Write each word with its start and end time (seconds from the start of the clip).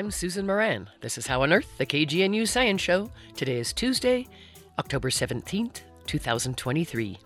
I'm 0.00 0.10
Susan 0.10 0.46
Moran. 0.46 0.88
This 1.02 1.18
is 1.18 1.26
How 1.26 1.42
on 1.42 1.52
Earth, 1.52 1.76
the 1.76 1.84
KGNU 1.84 2.48
Science 2.48 2.80
Show. 2.80 3.10
Today 3.36 3.58
is 3.58 3.74
Tuesday, 3.74 4.26
October 4.78 5.10
17th, 5.10 5.82
2023. 6.06 7.18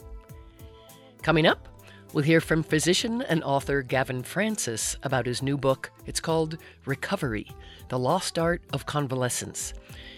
Coming 1.23 1.47
up, 1.47 1.69
we'll 2.13 2.25
hear 2.25 2.41
from 2.41 2.65
physician 2.65 3.23
and 3.23 3.45
author 3.45 3.81
Gavin 3.83 4.25
Francis 4.25 4.97
about 5.05 5.25
his 5.25 5.41
new 5.41 5.57
book. 5.57 5.93
It's 6.07 6.19
called 6.19 6.59
Recovery 6.85 7.47
The 7.91 7.99
Lost 8.01 8.41
Art 8.41 8.61
of 8.73 8.87
Convalescence. 8.87 9.73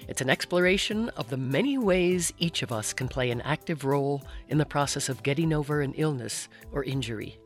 It's 0.09 0.23
an 0.23 0.31
exploration 0.31 1.11
of 1.11 1.29
the 1.29 1.37
many 1.37 1.77
ways 1.77 2.33
each 2.39 2.63
of 2.63 2.73
us 2.73 2.95
can 2.95 3.07
play 3.07 3.31
an 3.31 3.43
active 3.43 3.85
role 3.85 4.23
in 4.49 4.57
the 4.57 4.65
process 4.65 5.11
of 5.11 5.23
getting 5.23 5.53
over 5.53 5.83
an 5.83 5.93
illness 5.93 6.49
or 6.73 6.85
injury. 6.85 7.37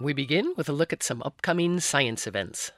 We 0.00 0.12
begin 0.12 0.54
with 0.56 0.68
a 0.68 0.72
look 0.72 0.92
at 0.92 1.04
some 1.04 1.22
upcoming 1.22 1.78
science 1.78 2.26
events. 2.26 2.72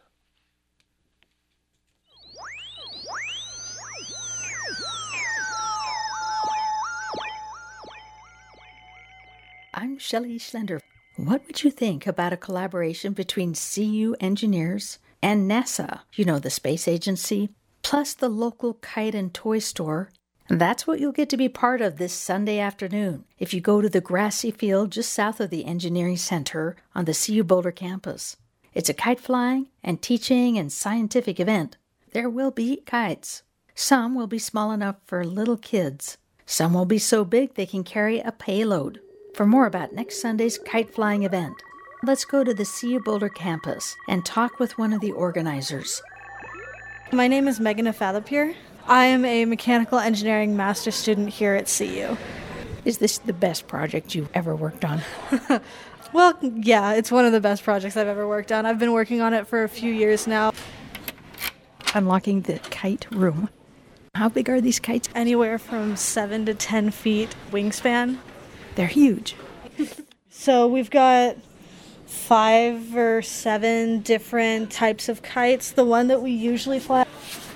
I'm 9.73 9.99
Shelley 9.99 10.39
Schlender. 10.39 10.81
What 11.17 11.47
would 11.47 11.65
you 11.65 11.71
think 11.71 12.07
about 12.07 12.35
a 12.35 12.37
collaboration 12.37 13.15
between 13.15 13.55
CU 13.55 14.15
engineers 14.21 14.99
and 15.23 15.51
NASA, 15.51 16.01
you 16.15 16.27
know, 16.27 16.39
the 16.39 16.51
space 16.51 16.87
agency, 16.87 17.49
plus 17.83 18.13
the 18.13 18.29
local 18.29 18.75
kite 18.75 19.15
and 19.15 19.33
toy 19.33 19.59
store? 19.59 20.11
That's 20.49 20.87
what 20.87 21.01
you'll 21.01 21.11
get 21.11 21.29
to 21.31 21.37
be 21.37 21.49
part 21.49 21.81
of 21.81 21.97
this 21.97 22.13
Sunday 22.13 22.61
afternoon 22.61 23.25
if 23.37 23.53
you 23.53 23.61
go 23.61 23.81
to 23.81 23.89
the 23.89 24.01
grassy 24.01 24.53
field 24.53 24.93
just 24.93 25.13
south 25.13 25.41
of 25.41 25.51
the 25.51 25.65
Engineering 25.65 26.17
Center 26.17 26.77
on 26.95 27.05
the 27.05 27.15
CU 27.15 27.43
Boulder 27.43 27.73
campus. 27.73 28.37
It's 28.73 28.89
a 28.89 28.95
kite 28.95 29.19
flying 29.19 29.67
and 29.83 30.01
teaching 30.01 30.57
and 30.57 30.73
scientific 30.73 31.41
event. 31.41 31.79
There 32.13 32.31
will 32.31 32.53
be 32.53 32.77
kites. 32.87 33.43
Some 33.75 34.15
will 34.15 34.29
be 34.29 34.39
small 34.39 34.71
enough 34.71 34.97
for 35.05 35.25
little 35.25 35.57
kids. 35.57 36.17
Some 36.47 36.75
will 36.75 36.85
be 36.85 36.99
so 36.99 37.25
big 37.25 37.55
they 37.55 37.67
can 37.67 37.83
carry 37.83 38.21
a 38.21 38.31
payload. 38.31 39.01
For 39.35 39.47
more 39.47 39.67
about 39.67 39.95
next 39.95 40.21
Sunday's 40.21 40.59
kite 40.59 40.95
flying 40.95 41.25
event, 41.25 41.57
let's 42.05 42.25
go 42.25 42.45
to 42.45 42.55
the 42.55 42.65
CU 42.65 43.01
Boulder 43.01 43.29
campus 43.29 43.97
and 44.09 44.25
talk 44.25 44.61
with 44.61 44.79
one 44.79 44.93
of 44.93 45.01
the 45.01 45.11
organizers. 45.13 46.01
My 47.13 47.27
name 47.27 47.49
is 47.49 47.59
Megan 47.59 47.87
Afathapier. 47.87 48.55
I 48.89 49.07
am 49.07 49.25
a 49.25 49.45
mechanical 49.47 49.99
engineering 49.99 50.57
master 50.57 50.93
student 50.93 51.31
here 51.31 51.55
at 51.55 51.67
CU. 51.67 52.17
Is 52.85 52.99
this 52.99 53.19
the 53.19 53.33
best 53.33 53.67
project 53.67 54.15
you've 54.15 54.31
ever 54.33 54.55
worked 54.55 54.85
on? 54.85 55.01
well, 56.13 56.39
yeah, 56.41 56.93
it's 56.93 57.11
one 57.11 57.25
of 57.25 57.33
the 57.33 57.41
best 57.41 57.65
projects 57.65 57.97
I've 57.97 58.07
ever 58.07 58.29
worked 58.29 58.53
on. 58.53 58.65
I've 58.65 58.79
been 58.79 58.93
working 58.93 59.21
on 59.21 59.35
it 59.35 59.49
for 59.49 59.65
a 59.65 59.69
few 59.69 59.93
years 59.93 60.29
now. 60.29 60.53
Unlocking 61.95 62.43
the 62.43 62.61
kite 62.71 63.09
room. 63.11 63.49
How 64.15 64.29
big 64.29 64.49
are 64.49 64.61
these 64.61 64.79
kites? 64.79 65.09
Anywhere 65.17 65.59
from 65.59 65.97
7 65.97 66.47
to 66.47 66.55
10 66.55 66.93
feet 66.93 67.35
wingspan. 67.51 68.19
They're 68.77 68.87
huge. 68.87 69.35
so 70.31 70.69
we've 70.69 70.91
got 70.91 71.37
five 72.07 72.95
or 72.95 73.21
seven 73.21 74.01
different 74.01 74.71
types 74.71 75.09
of 75.09 75.23
kites. 75.23 75.73
The 75.73 75.85
one 75.85 76.07
that 76.07 76.23
we 76.23 76.31
usually 76.31 76.79
fly 76.79 77.06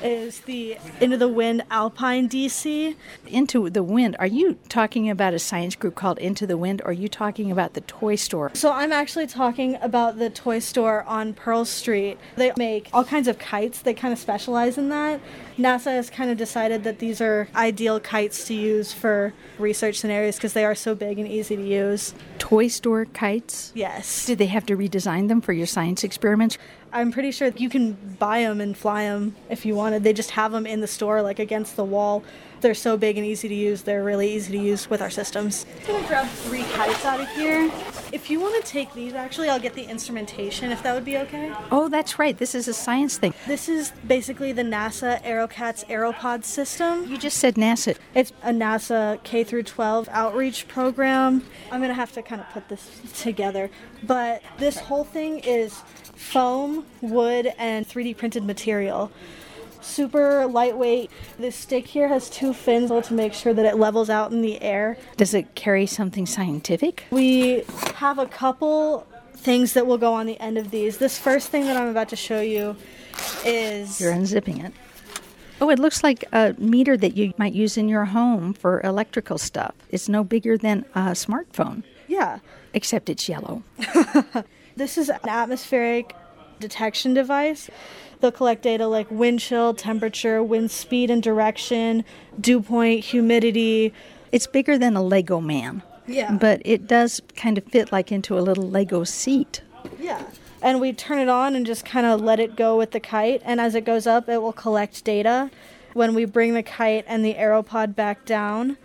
is 0.03 0.41
the 0.41 0.77
Into 1.01 1.17
the 1.17 1.29
Wind 1.29 1.63
Alpine 1.71 2.29
DC. 2.29 2.97
Into 3.27 3.71
the 3.71 3.83
Wind. 3.83 4.17
Are 4.19 4.27
you 4.27 4.59
talking 4.69 5.09
about 5.11 5.35
a 5.35 5.39
science 5.39 5.75
group 5.75 5.95
called 5.95 6.19
Into 6.19 6.47
the 6.47 6.57
Wind, 6.57 6.81
or 6.83 6.91
are 6.91 6.93
you 6.93 7.09
talking 7.09 7.51
about 7.51 7.75
the 7.75 7.81
toy 7.83 8.17
store? 8.17 8.51
So 8.55 8.73
I'm 8.73 8.93
actually 8.93 9.27
talking 9.27 9.77
about 9.81 10.19
the 10.19 10.31
toy 10.31 10.59
store 10.59 11.05
on 11.05 11.35
Pearl 11.35 11.65
Street. 11.65 12.19
They 12.37 12.53
make 12.57 12.89
all 12.93 13.05
kinds 13.05 13.29
of 13.29 13.39
kites. 13.39 13.83
They 13.83 13.95
kind 13.95 14.13
of 14.13 14.19
specialize 14.19 14.79
in 14.79 14.89
that. 14.91 15.21
NASA 15.61 15.93
has 15.93 16.09
kind 16.09 16.31
of 16.31 16.39
decided 16.39 16.85
that 16.85 16.99
these 16.99 17.21
are 17.21 17.49
ideal 17.55 18.01
kites 18.01 18.47
to 18.47 18.55
use 18.55 18.93
for 18.93 19.35
research 19.59 19.97
scenarios 19.97 20.37
because 20.37 20.55
they 20.55 20.65
are 20.65 20.75
so 20.75 20.95
big 20.95 21.19
and 21.19 21.29
easy 21.29 21.57
to 21.57 21.63
use. 21.63 22.15
Toy 22.39 22.69
store 22.69 23.05
kites? 23.05 23.71
Yes. 23.75 24.27
Did 24.27 24.39
they 24.39 24.47
have 24.47 24.65
to 24.67 24.77
redesign 24.77 25.29
them 25.29 25.41
for 25.41 25.53
your 25.53 25.67
science 25.67 26.03
experiments? 26.03 26.57
I'm 26.93 27.13
pretty 27.13 27.31
sure 27.31 27.49
you 27.49 27.69
can 27.69 27.93
buy 28.19 28.41
them 28.41 28.61
and 28.61 28.77
fly 28.77 29.05
them 29.05 29.37
if 29.49 29.65
you 29.65 29.75
wanted. 29.75 30.03
They 30.03 30.13
just 30.13 30.33
have 30.33 30.51
them 30.51 30.67
in 30.67 30.81
the 30.81 30.87
store, 30.87 31.23
like 31.23 31.39
against 31.39 31.77
the 31.77 31.85
wall. 31.85 32.25
They're 32.61 32.75
so 32.75 32.97
big 32.97 33.17
and 33.17 33.27
easy 33.27 33.49
to 33.49 33.55
use. 33.55 33.83
They're 33.83 34.05
really 34.05 34.35
easy 34.35 34.53
to 34.59 34.63
use 34.63 34.91
with 34.91 35.01
our 35.01 35.11
systems. 35.11 35.65
I'm 35.81 35.95
gonna 35.95 36.07
grab 36.07 36.29
three 36.29 36.65
kites 36.65 37.05
out 37.05 37.21
of 37.21 37.29
here. 37.31 37.71
If 38.13 38.29
you 38.29 38.41
want 38.41 38.63
to 38.63 38.71
take 38.71 38.93
these, 38.93 39.15
actually, 39.15 39.49
I'll 39.49 39.61
get 39.61 39.75
the 39.75 39.85
instrumentation 39.85 40.71
if 40.71 40.83
that 40.83 40.95
would 40.95 41.05
be 41.05 41.17
okay. 41.19 41.53
Oh, 41.71 41.89
that's 41.89 42.19
right. 42.19 42.37
This 42.37 42.55
is 42.55 42.69
a 42.69 42.75
science 42.75 43.17
thing. 43.17 43.33
This 43.47 43.69
is 43.69 43.93
basically 44.07 44.53
the 44.53 44.63
NASA 44.63 45.23
AEROKATS 45.23 45.87
Aeropod 45.87 46.45
system. 46.45 47.07
You 47.09 47.17
just 47.17 47.39
said 47.39 47.55
NASA. 47.55 47.97
It's 48.15 48.33
a 48.43 48.51
NASA 48.51 49.23
K 49.23 49.45
through 49.45 49.63
12 49.63 50.09
outreach 50.11 50.69
program. 50.69 51.45
I'm 51.71 51.81
gonna 51.81 51.95
have 51.95 52.13
to 52.13 52.23
kind 52.23 52.41
of 52.41 52.51
put 52.51 52.69
this 52.69 53.01
together, 53.15 53.71
but 54.03 54.43
this 54.59 54.79
whole 54.79 55.05
thing 55.05 55.39
is 55.39 55.81
foam, 56.15 56.85
wood, 57.01 57.53
and 57.59 57.89
3D 57.89 58.17
printed 58.17 58.45
material. 58.45 59.11
Super 59.81 60.47
lightweight. 60.47 61.11
This 61.39 61.57
stick 61.57 61.87
here 61.87 62.09
has 62.09 62.31
two 62.31 62.53
fins 62.53 62.91
to 62.91 63.15
make 63.15 63.33
sure 63.33 63.55
that 63.55 63.65
it 63.67 63.77
levels 63.77 64.11
out 64.11 64.33
in 64.33 64.43
the 64.43 64.61
air. 64.63 64.97
Does 65.17 65.35
it 65.35 65.55
carry 65.55 65.87
something 65.87 66.27
scientific? 66.27 67.05
We 67.11 67.65
have 67.95 68.19
a 68.19 68.27
couple 68.27 69.07
things 69.35 69.73
that 69.73 69.87
will 69.87 69.99
go 69.99 70.13
on 70.13 70.27
the 70.27 70.39
end 70.41 70.59
of 70.59 70.71
these. 70.71 70.99
This 70.99 71.19
first 71.19 71.49
thing 71.49 71.65
that 71.65 71.77
I'm 71.77 71.89
about 71.89 72.09
to 72.11 72.17
show 72.17 72.41
you 72.41 72.77
is. 73.45 74.01
You're 74.01 74.13
unzipping 74.13 74.65
it. 74.65 74.73
Oh, 75.61 75.69
it 75.69 75.79
looks 75.79 76.03
like 76.03 76.25
a 76.33 76.55
meter 76.59 76.97
that 76.97 77.17
you 77.17 77.35
might 77.37 77.53
use 77.53 77.77
in 77.77 77.89
your 77.89 78.07
home 78.07 78.55
for 78.55 78.81
electrical 78.83 79.37
stuff. 79.37 79.75
It's 79.91 80.09
no 80.09 80.25
bigger 80.25 80.57
than 80.57 80.87
a 80.95 81.11
smartphone. 81.11 81.83
Yeah. 82.09 82.39
Except 82.73 83.09
it's 83.11 83.29
yellow. 83.29 83.63
This 84.77 84.97
is 84.97 85.11
an 85.11 85.19
atmospheric 85.29 86.15
detection 86.59 87.13
device. 87.13 87.69
They'll 88.21 88.33
collect 88.33 88.63
data 88.63 88.87
like 88.87 89.11
wind 89.11 89.41
chill, 89.41 89.75
temperature, 89.75 90.43
wind 90.43 90.71
speed 90.71 91.11
and 91.11 91.23
direction, 91.23 92.05
dew 92.41 92.61
point, 92.61 93.05
humidity. 93.05 93.93
It's 94.33 94.47
bigger 94.47 94.77
than 94.79 94.97
a 94.97 95.03
Lego 95.03 95.41
man. 95.41 95.83
Yeah. 96.07 96.33
But 96.33 96.61
it 96.65 96.87
does 96.87 97.21
kind 97.37 97.57
of 97.57 97.65
fit 97.65 97.93
like 97.93 98.13
into 98.13 98.39
a 98.39 98.41
little 98.41 98.69
Lego 98.69 99.05
seat. 99.05 99.63
Yeah. 99.99 100.23
And 100.63 100.81
we 100.81 100.93
turn 100.93 101.19
it 101.19 101.29
on 101.29 101.57
and 101.57 101.65
just 101.65 101.85
kind 101.85 102.05
of 102.05 102.21
let 102.21 102.39
it 102.39 102.57
go 102.57 102.77
with 102.77 102.91
the 102.91 103.01
kite. 103.01 103.41
And 103.45 103.61
as 103.61 103.75
it 103.75 103.85
goes 103.85 104.07
up, 104.07 104.29
it 104.29 104.43
will 104.43 104.53
collect 104.53 105.05
data. 105.05 105.51
When 105.95 106.15
we 106.15 106.25
bring 106.27 106.55
the 106.55 106.63
kite 106.63 107.05
and 107.09 107.25
the 107.25 107.35
aeropod 107.35 107.95
back 107.95 108.25
down, 108.27 108.77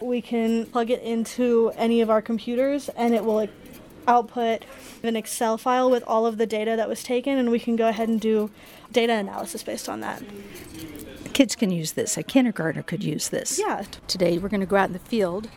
we 0.00 0.20
can 0.20 0.66
plug 0.66 0.90
it 0.90 1.02
into 1.02 1.72
any 1.76 2.00
of 2.00 2.10
our 2.10 2.22
computers 2.22 2.88
and 2.90 3.14
it 3.14 3.24
will 3.24 3.48
output 4.06 4.64
an 5.02 5.16
Excel 5.16 5.58
file 5.58 5.90
with 5.90 6.02
all 6.06 6.26
of 6.26 6.38
the 6.38 6.46
data 6.46 6.76
that 6.76 6.88
was 6.88 7.02
taken, 7.02 7.38
and 7.38 7.50
we 7.50 7.58
can 7.58 7.76
go 7.76 7.88
ahead 7.88 8.08
and 8.08 8.20
do 8.20 8.50
data 8.92 9.12
analysis 9.12 9.62
based 9.62 9.88
on 9.88 10.00
that. 10.00 10.22
Kids 11.32 11.54
can 11.54 11.70
use 11.70 11.92
this. 11.92 12.16
A 12.16 12.22
kindergartner 12.22 12.82
could 12.82 13.04
use 13.04 13.28
this. 13.28 13.58
Yeah. 13.58 13.84
Today 14.06 14.38
we're 14.38 14.48
going 14.48 14.60
to 14.60 14.66
go 14.66 14.76
out 14.76 14.88
in 14.88 14.92
the 14.94 14.98
field 14.98 15.48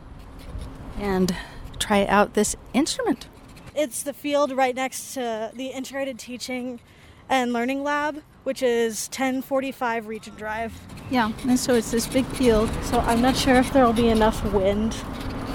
and 0.98 1.36
try 1.80 2.06
out 2.06 2.34
this 2.34 2.56
instrument. 2.74 3.28
It's 3.76 4.04
the 4.04 4.14
field 4.14 4.52
right 4.52 4.76
next 4.76 5.14
to 5.14 5.52
the 5.54 5.68
Integrated 5.68 6.20
Teaching 6.20 6.82
and 7.30 7.54
Learning 7.54 7.84
Lab, 7.84 8.24
which 8.44 8.62
is 8.62 9.08
1045 9.08 10.08
Regent 10.08 10.38
Drive. 10.38 10.74
Yeah, 11.10 11.32
and 11.48 11.58
so 11.58 11.76
it's 11.76 11.92
this 11.92 12.08
big 12.08 12.26
field. 12.26 12.70
So 12.84 13.00
I'm 13.00 13.22
not 13.22 13.38
sure 13.38 13.56
if 13.56 13.72
there 13.72 13.86
will 13.86 13.94
be 13.94 14.10
enough 14.10 14.44
wind 14.52 14.96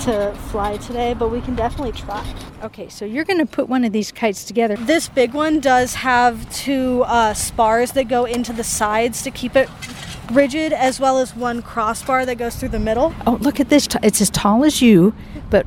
to 0.05 0.35
fly 0.51 0.77
today, 0.77 1.15
but 1.15 1.31
we 1.31 1.41
can 1.41 1.55
definitely 1.55 1.93
try. 1.93 2.25
Okay, 2.63 2.91
so 2.91 3.07
you're 3.07 3.25
going 3.25 3.39
to 3.39 3.47
put 3.47 3.69
one 3.69 3.85
of 3.85 3.93
these 3.93 4.13
kites 4.13 4.45
together. 4.45 4.77
This 4.77 5.09
big 5.09 5.33
one 5.33 5.61
does 5.61 5.95
have 5.95 6.51
two 6.53 7.05
uh, 7.07 7.33
spars 7.33 7.93
that 7.93 8.09
go 8.09 8.27
into 8.27 8.53
the 8.53 8.65
sides 8.65 9.23
to 9.23 9.31
keep 9.31 9.57
it 9.57 9.69
rigid, 10.31 10.75
as 10.75 11.01
well 11.01 11.19
as 11.19 11.35
one 11.35 11.63
crossbar 11.63 12.27
that 12.27 12.37
goes 12.37 12.57
through 12.57 12.69
the 12.69 12.79
middle. 12.79 13.15
Oh, 13.27 13.39
look 13.41 13.61
at 13.61 13.71
this. 13.71 13.89
It's 14.03 14.21
as 14.21 14.29
tall 14.29 14.63
as 14.65 14.83
you, 14.83 15.15
but 15.49 15.67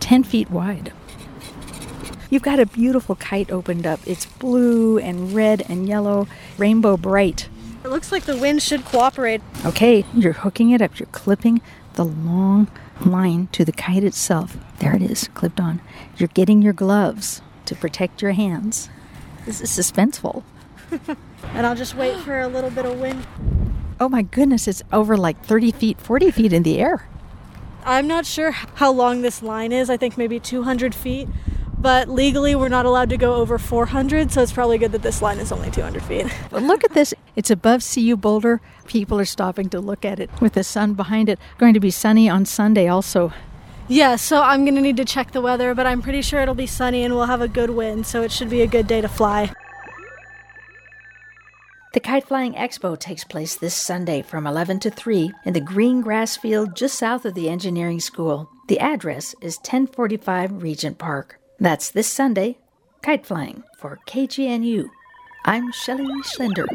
10 0.00 0.24
feet 0.24 0.50
wide. 0.50 0.92
You've 2.28 2.42
got 2.42 2.60
a 2.60 2.66
beautiful 2.66 3.14
kite 3.16 3.50
opened 3.50 3.86
up. 3.86 4.00
It's 4.06 4.26
blue 4.26 4.98
and 4.98 5.32
red 5.32 5.64
and 5.70 5.88
yellow, 5.88 6.28
rainbow 6.58 6.98
bright. 6.98 7.48
It 7.82 7.88
looks 7.88 8.12
like 8.12 8.24
the 8.24 8.36
wind 8.36 8.62
should 8.62 8.84
cooperate. 8.84 9.40
Okay, 9.64 10.04
you're 10.14 10.34
hooking 10.34 10.70
it 10.70 10.82
up, 10.82 10.98
you're 10.98 11.06
clipping 11.06 11.62
the 11.94 12.04
long 12.04 12.68
line 13.04 13.48
to 13.52 13.64
the 13.64 13.72
kite 13.72 14.04
itself. 14.04 14.56
There 14.78 14.94
it 14.94 15.02
is, 15.02 15.28
clipped 15.34 15.60
on. 15.60 15.80
You're 16.16 16.28
getting 16.28 16.62
your 16.62 16.72
gloves 16.72 17.42
to 17.66 17.74
protect 17.74 18.22
your 18.22 18.32
hands. 18.32 18.88
This 19.46 19.60
is 19.60 19.70
suspenseful. 19.70 20.42
and 21.54 21.66
I'll 21.66 21.76
just 21.76 21.94
wait 21.94 22.18
for 22.20 22.40
a 22.40 22.48
little 22.48 22.70
bit 22.70 22.84
of 22.84 22.98
wind. 22.98 23.26
Oh 23.98 24.08
my 24.08 24.22
goodness, 24.22 24.66
it's 24.66 24.82
over 24.92 25.16
like 25.16 25.44
30 25.44 25.72
feet, 25.72 26.00
40 26.00 26.30
feet 26.30 26.52
in 26.52 26.62
the 26.62 26.78
air. 26.78 27.08
I'm 27.84 28.06
not 28.06 28.26
sure 28.26 28.50
how 28.50 28.92
long 28.92 29.22
this 29.22 29.42
line 29.42 29.72
is. 29.72 29.90
I 29.90 29.96
think 29.96 30.18
maybe 30.18 30.38
200 30.38 30.94
feet. 30.94 31.28
But 31.78 32.10
legally, 32.10 32.54
we're 32.54 32.68
not 32.68 32.84
allowed 32.84 33.08
to 33.08 33.16
go 33.16 33.36
over 33.36 33.56
400, 33.56 34.30
so 34.30 34.42
it's 34.42 34.52
probably 34.52 34.76
good 34.76 34.92
that 34.92 35.00
this 35.00 35.22
line 35.22 35.38
is 35.38 35.50
only 35.50 35.70
200 35.70 36.02
feet. 36.02 36.26
But 36.50 36.62
look 36.62 36.84
at 36.84 36.92
this. 36.92 37.14
It's 37.36 37.50
above 37.50 37.82
CU 37.82 38.16
Boulder. 38.16 38.60
People 38.86 39.18
are 39.18 39.24
stopping 39.24 39.68
to 39.70 39.80
look 39.80 40.04
at 40.04 40.20
it 40.20 40.30
with 40.40 40.54
the 40.54 40.64
sun 40.64 40.94
behind 40.94 41.28
it. 41.28 41.38
Going 41.58 41.74
to 41.74 41.80
be 41.80 41.90
sunny 41.90 42.28
on 42.28 42.44
Sunday 42.44 42.88
also. 42.88 43.32
Yeah, 43.88 44.16
so 44.16 44.40
I'm 44.40 44.64
going 44.64 44.76
to 44.76 44.80
need 44.80 44.98
to 44.98 45.04
check 45.04 45.32
the 45.32 45.40
weather, 45.40 45.74
but 45.74 45.86
I'm 45.86 46.00
pretty 46.00 46.22
sure 46.22 46.40
it'll 46.40 46.54
be 46.54 46.66
sunny 46.66 47.02
and 47.02 47.14
we'll 47.14 47.26
have 47.26 47.40
a 47.40 47.48
good 47.48 47.70
wind, 47.70 48.06
so 48.06 48.22
it 48.22 48.30
should 48.30 48.48
be 48.48 48.62
a 48.62 48.66
good 48.66 48.86
day 48.86 49.00
to 49.00 49.08
fly. 49.08 49.52
The 51.92 51.98
Kite 51.98 52.28
Flying 52.28 52.54
Expo 52.54 52.96
takes 52.96 53.24
place 53.24 53.56
this 53.56 53.74
Sunday 53.74 54.22
from 54.22 54.46
11 54.46 54.78
to 54.80 54.90
3 54.90 55.32
in 55.44 55.54
the 55.54 55.60
green 55.60 56.02
grass 56.02 56.36
field 56.36 56.76
just 56.76 56.96
south 56.96 57.24
of 57.24 57.34
the 57.34 57.48
engineering 57.48 57.98
school. 57.98 58.48
The 58.68 58.78
address 58.78 59.34
is 59.42 59.56
1045 59.56 60.62
Regent 60.62 60.98
Park. 60.98 61.40
That's 61.58 61.90
this 61.90 62.06
Sunday, 62.06 62.58
kite 63.02 63.26
flying 63.26 63.64
for 63.76 63.98
KGNU. 64.06 64.88
I'm 65.44 65.72
Shelley 65.72 66.06
Schlender. 66.22 66.66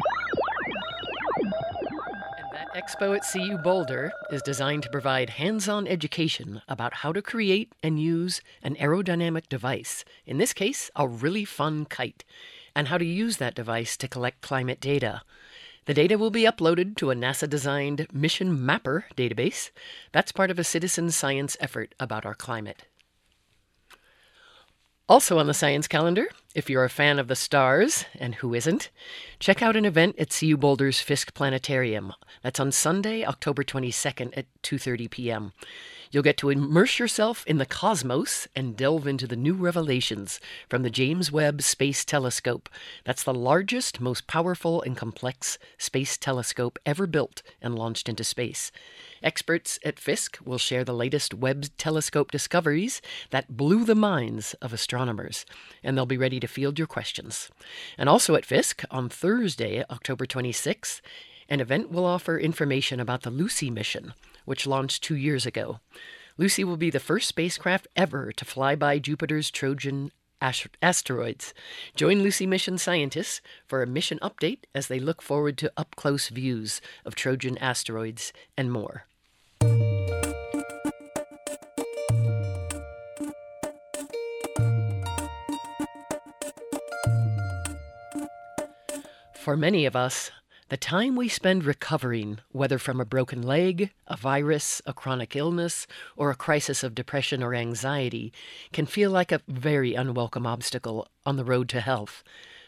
Expo 2.76 3.16
at 3.16 3.24
CU 3.32 3.56
Boulder 3.56 4.12
is 4.30 4.42
designed 4.42 4.82
to 4.82 4.90
provide 4.90 5.30
hands 5.30 5.66
on 5.66 5.88
education 5.88 6.60
about 6.68 6.92
how 6.96 7.10
to 7.10 7.22
create 7.22 7.72
and 7.82 7.98
use 7.98 8.42
an 8.62 8.76
aerodynamic 8.76 9.48
device, 9.48 10.04
in 10.26 10.36
this 10.36 10.52
case, 10.52 10.90
a 10.94 11.08
really 11.08 11.46
fun 11.46 11.86
kite 11.86 12.22
and 12.74 12.88
how 12.88 12.98
to 12.98 13.04
use 13.06 13.38
that 13.38 13.54
device 13.54 13.96
to 13.96 14.06
collect 14.06 14.42
climate 14.42 14.78
data. 14.78 15.22
The 15.86 15.94
data 15.94 16.18
will 16.18 16.30
be 16.30 16.42
uploaded 16.42 16.98
to 16.98 17.10
a 17.10 17.14
NASA 17.14 17.48
designed 17.48 18.08
Mission 18.12 18.62
Mapper 18.62 19.06
database. 19.16 19.70
That's 20.12 20.30
part 20.30 20.50
of 20.50 20.58
a 20.58 20.64
citizen 20.64 21.10
science 21.10 21.56
effort 21.60 21.94
about 21.98 22.26
our 22.26 22.34
climate. 22.34 22.84
Also 25.08 25.38
on 25.38 25.46
the 25.46 25.54
science 25.54 25.88
calendar, 25.88 26.26
if 26.56 26.70
you're 26.70 26.84
a 26.84 26.88
fan 26.88 27.18
of 27.18 27.28
the 27.28 27.36
stars, 27.36 28.06
and 28.18 28.36
who 28.36 28.54
isn't, 28.54 28.88
check 29.38 29.60
out 29.60 29.76
an 29.76 29.84
event 29.84 30.18
at 30.18 30.30
CU 30.30 30.56
Boulder's 30.56 31.00
Fiske 31.00 31.34
Planetarium. 31.34 32.14
That's 32.42 32.58
on 32.58 32.72
Sunday, 32.72 33.26
October 33.26 33.62
22nd 33.62 34.34
at 34.34 34.46
2:30 34.62 35.10
p.m. 35.10 35.52
You'll 36.16 36.22
get 36.22 36.38
to 36.38 36.48
immerse 36.48 36.98
yourself 36.98 37.44
in 37.46 37.58
the 37.58 37.66
cosmos 37.66 38.48
and 38.56 38.74
delve 38.74 39.06
into 39.06 39.26
the 39.26 39.36
new 39.36 39.52
revelations 39.52 40.40
from 40.66 40.82
the 40.82 40.88
James 40.88 41.30
Webb 41.30 41.60
Space 41.60 42.06
Telescope. 42.06 42.70
That's 43.04 43.22
the 43.22 43.34
largest, 43.34 44.00
most 44.00 44.26
powerful, 44.26 44.80
and 44.80 44.96
complex 44.96 45.58
space 45.76 46.16
telescope 46.16 46.78
ever 46.86 47.06
built 47.06 47.42
and 47.60 47.78
launched 47.78 48.08
into 48.08 48.24
space. 48.24 48.72
Experts 49.22 49.78
at 49.84 49.98
Fiske 49.98 50.38
will 50.42 50.56
share 50.56 50.84
the 50.84 50.94
latest 50.94 51.34
Webb 51.34 51.66
telescope 51.76 52.30
discoveries 52.30 53.02
that 53.28 53.58
blew 53.58 53.84
the 53.84 53.94
minds 53.94 54.54
of 54.62 54.72
astronomers, 54.72 55.44
and 55.84 55.98
they'll 55.98 56.06
be 56.06 56.16
ready 56.16 56.40
to 56.40 56.46
field 56.48 56.78
your 56.78 56.88
questions. 56.88 57.50
And 57.98 58.08
also 58.08 58.36
at 58.36 58.46
Fiske 58.46 58.86
on 58.90 59.10
Thursday, 59.10 59.84
October 59.90 60.24
26th, 60.24 61.02
an 61.50 61.60
event 61.60 61.90
will 61.90 62.06
offer 62.06 62.38
information 62.38 63.00
about 63.00 63.20
the 63.20 63.30
Lucy 63.30 63.70
mission, 63.70 64.14
which 64.46 64.66
launched 64.66 65.02
two 65.02 65.16
years 65.16 65.44
ago. 65.44 65.80
Lucy 66.38 66.64
will 66.64 66.78
be 66.78 66.88
the 66.88 66.98
first 66.98 67.28
spacecraft 67.28 67.86
ever 67.94 68.32
to 68.32 68.44
fly 68.46 68.74
by 68.74 68.98
Jupiter's 68.98 69.50
Trojan 69.50 70.10
asteroids. 70.40 71.54
Join 71.94 72.22
Lucy 72.22 72.46
mission 72.46 72.78
scientists 72.78 73.40
for 73.66 73.82
a 73.82 73.86
mission 73.86 74.18
update 74.20 74.60
as 74.74 74.86
they 74.88 74.98
look 74.98 75.22
forward 75.22 75.58
to 75.58 75.72
up 75.76 75.96
close 75.96 76.28
views 76.28 76.80
of 77.04 77.14
Trojan 77.14 77.58
asteroids 77.58 78.32
and 78.56 78.72
more. 78.72 79.04
For 89.46 89.56
many 89.56 89.86
of 89.86 89.94
us, 89.94 90.32
the 90.68 90.76
time 90.76 91.14
we 91.14 91.28
spend 91.28 91.64
recovering, 91.64 92.40
whether 92.50 92.76
from 92.78 93.00
a 93.00 93.04
broken 93.04 93.40
leg, 93.40 93.92
a 94.08 94.16
virus, 94.16 94.82
a 94.84 94.92
chronic 94.92 95.36
illness, 95.36 95.86
or 96.16 96.30
a 96.30 96.34
crisis 96.34 96.82
of 96.82 96.94
depression 96.94 97.40
or 97.40 97.54
anxiety, 97.54 98.32
can 98.72 98.84
feel 98.84 99.12
like 99.12 99.30
a 99.30 99.42
very 99.46 99.94
unwelcome 99.94 100.46
obstacle 100.46 101.06
on 101.24 101.36
the 101.36 101.44
road 101.44 101.68
to 101.68 101.80
health. 101.80 102.24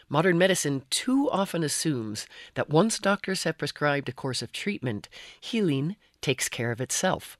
Modern 0.07 0.37
medicine 0.37 0.83
too 0.89 1.29
often 1.29 1.61
assumes 1.61 2.25
that 2.53 2.69
once 2.69 2.99
doctors 2.99 3.43
have 3.43 3.57
prescribed 3.57 4.07
a 4.07 4.13
course 4.13 4.41
of 4.41 4.53
treatment, 4.53 5.09
healing 5.39 5.97
takes 6.21 6.47
care 6.47 6.71
of 6.71 6.79
itself. 6.79 7.37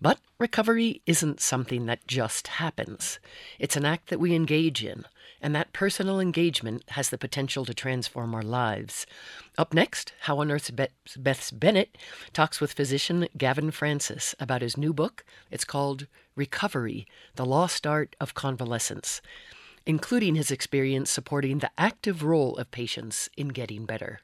But 0.00 0.18
recovery 0.38 1.00
isn't 1.06 1.40
something 1.40 1.86
that 1.86 2.06
just 2.06 2.48
happens. 2.48 3.18
It's 3.58 3.76
an 3.76 3.84
act 3.84 4.08
that 4.08 4.20
we 4.20 4.34
engage 4.34 4.84
in, 4.84 5.04
and 5.40 5.54
that 5.54 5.72
personal 5.72 6.20
engagement 6.20 6.84
has 6.90 7.08
the 7.10 7.18
potential 7.18 7.64
to 7.64 7.74
transform 7.74 8.34
our 8.34 8.42
lives. 8.42 9.06
Up 9.56 9.72
next, 9.72 10.12
How 10.22 10.38
on 10.38 10.50
Earth's 10.50 10.70
Beth 10.70 11.50
Bennett 11.54 11.96
talks 12.32 12.60
with 12.60 12.74
physician 12.74 13.28
Gavin 13.36 13.70
Francis 13.70 14.34
about 14.38 14.62
his 14.62 14.76
new 14.76 14.92
book. 14.92 15.24
It's 15.50 15.64
called 15.64 16.06
Recovery 16.34 17.06
The 17.36 17.46
Lost 17.46 17.86
Art 17.86 18.14
of 18.20 18.34
Convalescence, 18.34 19.22
including 19.86 20.34
his 20.34 20.50
experience 20.50 21.10
supporting 21.10 21.60
the 21.60 21.70
active 21.78 22.22
role 22.22 22.56
of 22.56 22.70
patients 22.70 23.30
in 23.36 23.48
getting 23.48 23.86
better. 23.86 24.20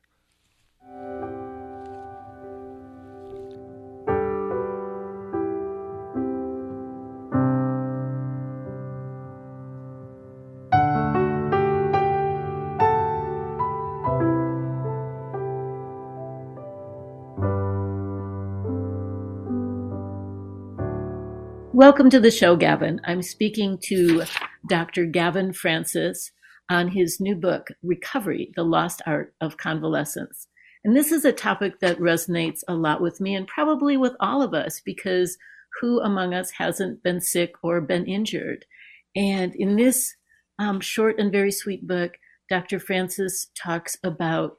Welcome 21.82 22.10
to 22.10 22.20
the 22.20 22.30
show, 22.30 22.54
Gavin. 22.54 23.00
I'm 23.02 23.22
speaking 23.22 23.76
to 23.86 24.22
Dr. 24.68 25.04
Gavin 25.04 25.52
Francis 25.52 26.30
on 26.70 26.86
his 26.86 27.18
new 27.18 27.34
book, 27.34 27.70
Recovery 27.82 28.52
The 28.54 28.62
Lost 28.62 29.02
Art 29.04 29.34
of 29.40 29.56
Convalescence. 29.56 30.46
And 30.84 30.96
this 30.96 31.10
is 31.10 31.24
a 31.24 31.32
topic 31.32 31.80
that 31.80 31.98
resonates 31.98 32.60
a 32.68 32.74
lot 32.74 33.00
with 33.00 33.20
me 33.20 33.34
and 33.34 33.48
probably 33.48 33.96
with 33.96 34.12
all 34.20 34.42
of 34.42 34.54
us 34.54 34.80
because 34.80 35.36
who 35.80 35.98
among 35.98 36.34
us 36.34 36.52
hasn't 36.52 37.02
been 37.02 37.20
sick 37.20 37.54
or 37.64 37.80
been 37.80 38.06
injured? 38.06 38.64
And 39.16 39.52
in 39.56 39.74
this 39.74 40.14
um, 40.60 40.80
short 40.80 41.18
and 41.18 41.32
very 41.32 41.50
sweet 41.50 41.84
book, 41.84 42.12
Dr. 42.48 42.78
Francis 42.78 43.48
talks 43.60 43.96
about 44.04 44.56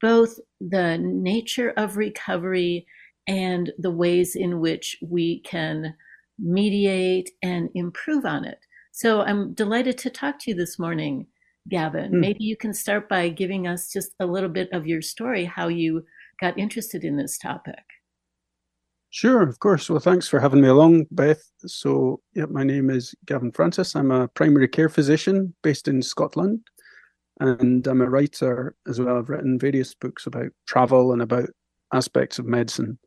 both 0.00 0.38
the 0.60 0.96
nature 0.96 1.70
of 1.76 1.96
recovery 1.96 2.86
and 3.26 3.72
the 3.80 3.90
ways 3.90 4.36
in 4.36 4.60
which 4.60 4.96
we 5.02 5.40
can 5.40 5.96
mediate, 6.42 7.30
and 7.42 7.70
improve 7.74 8.26
on 8.26 8.44
it. 8.44 8.58
So 8.90 9.22
I'm 9.22 9.54
delighted 9.54 9.96
to 9.98 10.10
talk 10.10 10.38
to 10.40 10.50
you 10.50 10.56
this 10.56 10.78
morning, 10.78 11.26
Gavin. 11.68 12.12
Mm. 12.12 12.20
Maybe 12.20 12.44
you 12.44 12.56
can 12.56 12.74
start 12.74 13.08
by 13.08 13.28
giving 13.30 13.66
us 13.66 13.90
just 13.90 14.12
a 14.20 14.26
little 14.26 14.50
bit 14.50 14.68
of 14.72 14.86
your 14.86 15.00
story, 15.00 15.44
how 15.44 15.68
you 15.68 16.04
got 16.40 16.58
interested 16.58 17.04
in 17.04 17.16
this 17.16 17.38
topic. 17.38 17.82
Sure, 19.10 19.42
of 19.42 19.58
course. 19.60 19.90
Well, 19.90 20.00
thanks 20.00 20.26
for 20.26 20.40
having 20.40 20.62
me 20.62 20.68
along, 20.68 21.06
Beth. 21.10 21.42
So, 21.66 22.20
yeah, 22.34 22.46
my 22.46 22.64
name 22.64 22.88
is 22.88 23.14
Gavin 23.26 23.52
Francis. 23.52 23.94
I'm 23.94 24.10
a 24.10 24.28
primary 24.28 24.68
care 24.68 24.88
physician 24.88 25.54
based 25.62 25.86
in 25.86 26.00
Scotland, 26.00 26.60
and 27.38 27.86
I'm 27.86 28.00
a 28.00 28.08
writer 28.08 28.74
as 28.88 29.00
well. 29.00 29.18
I've 29.18 29.28
written 29.28 29.58
various 29.58 29.94
books 29.94 30.26
about 30.26 30.50
travel 30.66 31.12
and 31.12 31.20
about 31.20 31.50
aspects 31.92 32.38
of 32.38 32.46
medicine. 32.46 32.98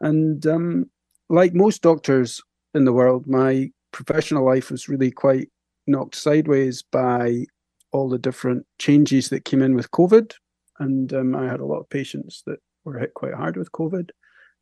And 0.00 0.44
um, 0.46 0.90
like 1.28 1.54
most 1.54 1.82
doctors, 1.82 2.42
in 2.74 2.84
the 2.84 2.92
world, 2.92 3.26
my 3.26 3.70
professional 3.92 4.44
life 4.44 4.70
was 4.70 4.88
really 4.88 5.10
quite 5.10 5.48
knocked 5.86 6.14
sideways 6.14 6.82
by 6.82 7.44
all 7.92 8.08
the 8.08 8.18
different 8.18 8.66
changes 8.78 9.30
that 9.30 9.44
came 9.44 9.62
in 9.62 9.74
with 9.74 9.90
COVID. 9.90 10.34
And 10.78 11.12
um, 11.12 11.34
I 11.34 11.46
had 11.46 11.60
a 11.60 11.66
lot 11.66 11.80
of 11.80 11.88
patients 11.88 12.42
that 12.46 12.58
were 12.84 12.98
hit 12.98 13.14
quite 13.14 13.34
hard 13.34 13.56
with 13.56 13.72
COVID. 13.72 14.10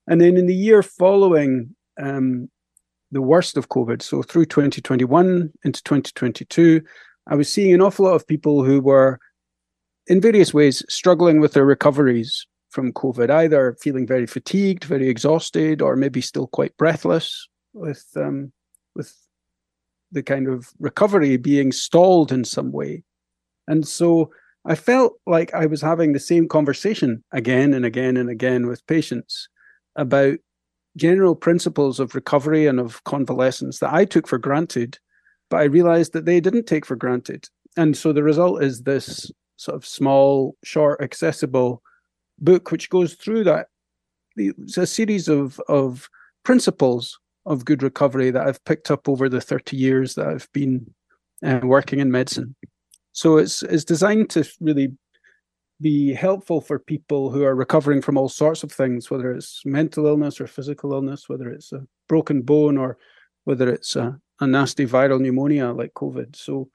And 0.06 0.20
then 0.20 0.36
in 0.36 0.46
the 0.46 0.54
year 0.54 0.82
following 0.82 1.74
um, 2.00 2.48
the 3.10 3.22
worst 3.22 3.56
of 3.56 3.68
COVID, 3.68 4.00
so 4.02 4.22
through 4.22 4.46
2021 4.46 5.52
into 5.64 5.82
2022, 5.82 6.80
I 7.28 7.34
was 7.34 7.52
seeing 7.52 7.74
an 7.74 7.82
awful 7.82 8.06
lot 8.06 8.14
of 8.14 8.26
people 8.26 8.62
who 8.62 8.80
were, 8.80 9.18
in 10.06 10.20
various 10.20 10.54
ways, 10.54 10.84
struggling 10.88 11.40
with 11.40 11.52
their 11.54 11.66
recoveries 11.66 12.46
from 12.70 12.92
COVID, 12.92 13.30
either 13.30 13.76
feeling 13.80 14.06
very 14.06 14.26
fatigued, 14.26 14.84
very 14.84 15.08
exhausted, 15.08 15.82
or 15.82 15.96
maybe 15.96 16.20
still 16.20 16.46
quite 16.46 16.76
breathless 16.76 17.48
with 17.76 18.04
um, 18.16 18.52
with 18.94 19.14
the 20.12 20.22
kind 20.22 20.48
of 20.48 20.68
recovery 20.78 21.36
being 21.36 21.72
stalled 21.72 22.32
in 22.32 22.44
some 22.44 22.72
way. 22.72 23.02
And 23.68 23.86
so 23.86 24.30
I 24.64 24.74
felt 24.74 25.14
like 25.26 25.52
I 25.54 25.66
was 25.66 25.80
having 25.80 26.12
the 26.12 26.20
same 26.20 26.48
conversation 26.48 27.22
again 27.32 27.74
and 27.74 27.84
again 27.84 28.16
and 28.16 28.30
again 28.30 28.66
with 28.66 28.86
patients 28.86 29.48
about 29.96 30.38
general 30.96 31.34
principles 31.34 32.00
of 32.00 32.14
recovery 32.14 32.66
and 32.66 32.80
of 32.80 33.04
convalescence 33.04 33.78
that 33.80 33.92
I 33.92 34.04
took 34.04 34.26
for 34.26 34.38
granted, 34.38 34.98
but 35.50 35.58
I 35.58 35.64
realized 35.64 36.12
that 36.14 36.24
they 36.24 36.40
didn't 36.40 36.66
take 36.66 36.86
for 36.86 36.96
granted. 36.96 37.48
And 37.76 37.96
so 37.96 38.12
the 38.12 38.22
result 38.22 38.62
is 38.62 38.82
this 38.82 39.30
sort 39.56 39.76
of 39.76 39.86
small, 39.86 40.56
short, 40.64 41.00
accessible 41.00 41.82
book 42.38 42.70
which 42.70 42.90
goes 42.90 43.14
through 43.14 43.44
that. 43.44 43.68
It's 44.36 44.76
a 44.76 44.86
series 44.86 45.28
of 45.28 45.60
of 45.68 46.08
principles 46.42 47.18
of 47.46 47.64
good 47.64 47.82
recovery 47.82 48.30
that 48.30 48.46
I've 48.46 48.64
picked 48.64 48.90
up 48.90 49.08
over 49.08 49.28
the 49.28 49.40
30 49.40 49.76
years 49.76 50.14
that 50.16 50.26
I've 50.26 50.48
been 50.52 50.92
uh, 51.44 51.60
working 51.62 52.00
in 52.00 52.10
medicine. 52.10 52.54
So 53.12 53.38
it's 53.38 53.62
it's 53.62 53.84
designed 53.84 54.30
to 54.30 54.44
really 54.60 54.92
be 55.80 56.12
helpful 56.14 56.60
for 56.60 56.78
people 56.78 57.30
who 57.30 57.44
are 57.44 57.54
recovering 57.54 58.02
from 58.02 58.16
all 58.16 58.28
sorts 58.28 58.62
of 58.62 58.72
things, 58.72 59.10
whether 59.10 59.30
it's 59.32 59.62
mental 59.64 60.06
illness 60.06 60.40
or 60.40 60.46
physical 60.46 60.92
illness, 60.92 61.28
whether 61.28 61.50
it's 61.50 61.72
a 61.72 61.86
broken 62.08 62.42
bone 62.42 62.78
or 62.78 62.98
whether 63.44 63.68
it's 63.68 63.94
a, 63.96 64.18
a 64.40 64.46
nasty 64.46 64.86
viral 64.86 65.20
pneumonia 65.20 65.70
like 65.72 65.94
COVID. 65.94 66.34
So 66.34 66.68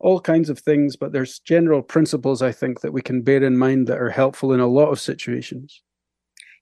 all 0.00 0.20
kinds 0.20 0.48
of 0.48 0.58
things, 0.58 0.96
but 0.96 1.12
there's 1.12 1.40
general 1.40 1.82
principles 1.82 2.40
I 2.40 2.52
think 2.52 2.80
that 2.80 2.92
we 2.92 3.02
can 3.02 3.22
bear 3.22 3.42
in 3.42 3.58
mind 3.58 3.86
that 3.88 3.98
are 3.98 4.10
helpful 4.10 4.52
in 4.52 4.60
a 4.60 4.66
lot 4.66 4.90
of 4.90 5.00
situations. 5.00 5.82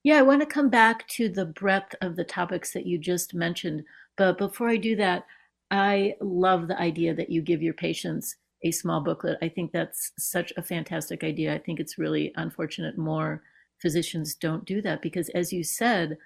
Yeah, 0.07 0.21
I 0.21 0.23
want 0.23 0.41
to 0.41 0.47
come 0.47 0.69
back 0.69 1.09
to 1.09 1.29
the 1.29 1.47
breadth 1.47 1.97
of 2.01 2.15
the 2.15 2.23
topics 2.23 2.73
that 2.75 2.87
you 2.87 2.97
just 2.97 3.35
mentioned. 3.35 3.83
But 4.17 4.39
before 4.39 4.69
I 4.69 4.77
do 4.77 4.95
that, 4.95 5.27
I 5.73 6.15
love 6.21 6.69
the 6.69 6.81
idea 6.81 7.13
that 7.17 7.29
you 7.29 7.43
give 7.43 7.61
your 7.61 7.75
patients 7.75 8.37
a 8.63 8.71
small 8.71 9.01
booklet. 9.01 9.37
I 9.43 9.49
think 9.49 9.73
that's 9.73 10.13
such 10.17 10.53
a 10.57 10.63
fantastic 10.63 11.25
idea. 11.25 11.53
I 11.53 11.59
think 11.59 11.81
it's 11.81 11.99
really 11.99 12.33
unfortunate 12.37 12.97
more 12.97 13.43
physicians 13.83 14.37
don't 14.37 14.65
do 14.65 14.81
that 14.83 15.03
because, 15.03 15.29
as 15.31 15.53
you 15.53 15.65
said, 15.65 16.17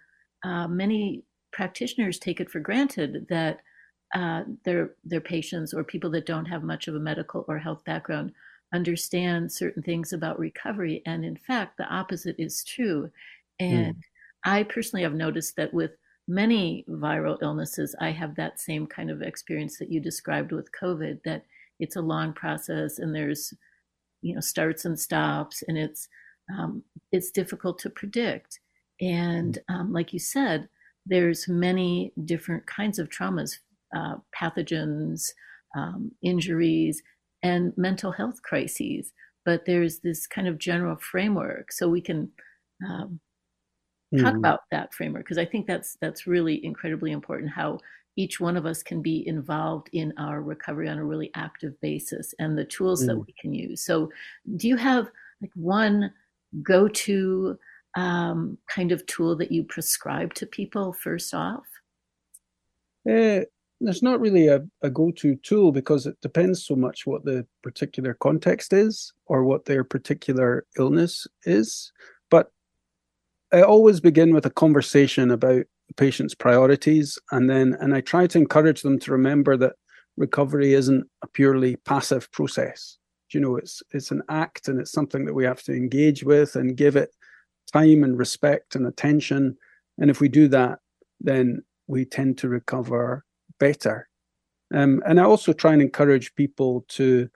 uh, 0.44 0.68
many 0.68 1.22
practitioners 1.50 2.18
take 2.18 2.38
it 2.38 2.50
for 2.50 2.60
granted 2.60 3.28
that 3.30 3.60
uh, 4.14 4.42
their 4.66 4.90
their 5.04 5.22
patients 5.22 5.72
or 5.72 5.84
people 5.84 6.10
that 6.10 6.26
don't 6.26 6.44
have 6.44 6.62
much 6.62 6.86
of 6.86 6.94
a 6.94 7.00
medical 7.00 7.46
or 7.48 7.58
health 7.58 7.82
background 7.86 8.32
understand 8.72 9.50
certain 9.50 9.82
things 9.82 10.12
about 10.12 10.38
recovery, 10.38 11.02
and 11.06 11.24
in 11.24 11.36
fact, 11.36 11.76
the 11.76 11.88
opposite 11.88 12.36
is 12.38 12.62
true. 12.62 13.10
And 13.60 13.94
mm. 13.94 14.00
I 14.44 14.64
personally 14.64 15.02
have 15.02 15.14
noticed 15.14 15.56
that 15.56 15.72
with 15.72 15.92
many 16.26 16.84
viral 16.88 17.38
illnesses, 17.42 17.94
I 18.00 18.10
have 18.10 18.34
that 18.36 18.58
same 18.58 18.86
kind 18.86 19.10
of 19.10 19.22
experience 19.22 19.78
that 19.78 19.92
you 19.92 20.00
described 20.00 20.52
with 20.52 20.68
COVID. 20.80 21.20
That 21.24 21.44
it's 21.80 21.96
a 21.96 22.02
long 22.02 22.32
process 22.32 22.98
and 22.98 23.14
there's 23.14 23.52
you 24.22 24.34
know 24.34 24.40
starts 24.40 24.84
and 24.84 24.98
stops 24.98 25.62
and 25.66 25.76
it's 25.76 26.08
um, 26.56 26.82
it's 27.10 27.30
difficult 27.30 27.78
to 27.80 27.90
predict 27.90 28.60
and 29.00 29.58
um, 29.68 29.92
like 29.92 30.12
you 30.12 30.18
said 30.18 30.68
there's 31.06 31.48
many 31.48 32.12
different 32.24 32.66
kinds 32.66 32.98
of 32.98 33.08
traumas 33.08 33.52
uh, 33.96 34.16
pathogens 34.38 35.30
um, 35.76 36.12
injuries 36.22 37.02
and 37.42 37.72
mental 37.76 38.12
health 38.12 38.42
crises 38.42 39.12
but 39.44 39.64
there's 39.64 40.00
this 40.00 40.26
kind 40.26 40.46
of 40.46 40.58
general 40.58 40.96
framework 40.96 41.72
so 41.72 41.88
we 41.88 42.00
can 42.00 42.30
um, 44.12 44.20
talk 44.20 44.34
mm. 44.34 44.38
about 44.38 44.60
that 44.70 44.92
framework 44.92 45.24
because 45.24 45.38
i 45.38 45.44
think 45.44 45.66
that's 45.66 45.96
that's 46.00 46.26
really 46.26 46.64
incredibly 46.64 47.12
important 47.12 47.50
how 47.50 47.78
each 48.16 48.40
one 48.40 48.56
of 48.56 48.66
us 48.66 48.82
can 48.82 49.00
be 49.00 49.26
involved 49.26 49.88
in 49.92 50.12
our 50.18 50.42
recovery 50.42 50.88
on 50.88 50.98
a 50.98 51.04
really 51.04 51.30
active 51.34 51.80
basis 51.80 52.34
and 52.38 52.56
the 52.56 52.64
tools 52.64 53.02
mm. 53.02 53.06
that 53.06 53.18
we 53.18 53.34
can 53.40 53.54
use. 53.54 53.82
So, 53.82 54.10
do 54.56 54.68
you 54.68 54.76
have 54.76 55.10
like 55.40 55.52
one 55.54 56.12
go 56.62 56.88
to 56.88 57.58
um, 57.96 58.58
kind 58.68 58.92
of 58.92 59.04
tool 59.06 59.36
that 59.36 59.52
you 59.52 59.64
prescribe 59.64 60.34
to 60.34 60.46
people 60.46 60.92
first 60.92 61.32
off? 61.34 61.64
Uh, 63.08 63.40
there's 63.80 64.02
not 64.02 64.20
really 64.20 64.48
a, 64.48 64.60
a 64.82 64.90
go 64.90 65.10
to 65.12 65.36
tool 65.36 65.72
because 65.72 66.06
it 66.06 66.20
depends 66.20 66.66
so 66.66 66.76
much 66.76 67.06
what 67.06 67.24
the 67.24 67.46
particular 67.62 68.14
context 68.14 68.74
is 68.74 69.12
or 69.26 69.44
what 69.44 69.64
their 69.64 69.84
particular 69.84 70.66
illness 70.78 71.26
is. 71.44 71.90
I 73.52 73.62
always 73.62 74.00
begin 74.00 74.32
with 74.32 74.46
a 74.46 74.50
conversation 74.50 75.30
about 75.30 75.64
the 75.88 75.94
patient's 75.96 76.34
priorities 76.34 77.18
and 77.32 77.50
then 77.50 77.76
and 77.80 77.94
i 77.94 78.00
try 78.00 78.24
to 78.24 78.38
encourage 78.38 78.82
them 78.82 78.98
to 79.00 79.10
remember 79.10 79.56
that 79.56 79.74
recovery 80.16 80.74
isn't 80.74 81.04
a 81.22 81.26
purely 81.26 81.76
passive 81.76 82.30
process. 82.30 82.98
You 83.30 83.40
know 83.40 83.56
it's 83.56 83.82
it's 83.92 84.10
an 84.10 84.22
act 84.28 84.68
and 84.68 84.80
it's 84.80 84.92
something 84.92 85.24
that 85.24 85.34
we 85.34 85.44
have 85.44 85.62
to 85.64 85.72
engage 85.72 86.22
with 86.22 86.56
and 86.56 86.76
give 86.76 86.96
it 86.96 87.10
time 87.72 88.04
and 88.04 88.18
respect 88.18 88.74
and 88.74 88.86
attention. 88.86 89.56
And 89.98 90.10
if 90.10 90.20
we 90.20 90.28
do 90.28 90.48
that 90.48 90.78
then 91.20 91.62
we 91.86 92.04
tend 92.04 92.38
to 92.38 92.48
recover 92.48 93.24
better. 93.58 94.08
Um, 94.72 95.02
and 95.04 95.20
i 95.20 95.24
also 95.24 95.52
try 95.52 95.72
and 95.72 95.82
encourage 95.82 96.34
people 96.36 96.84
to 96.90 97.28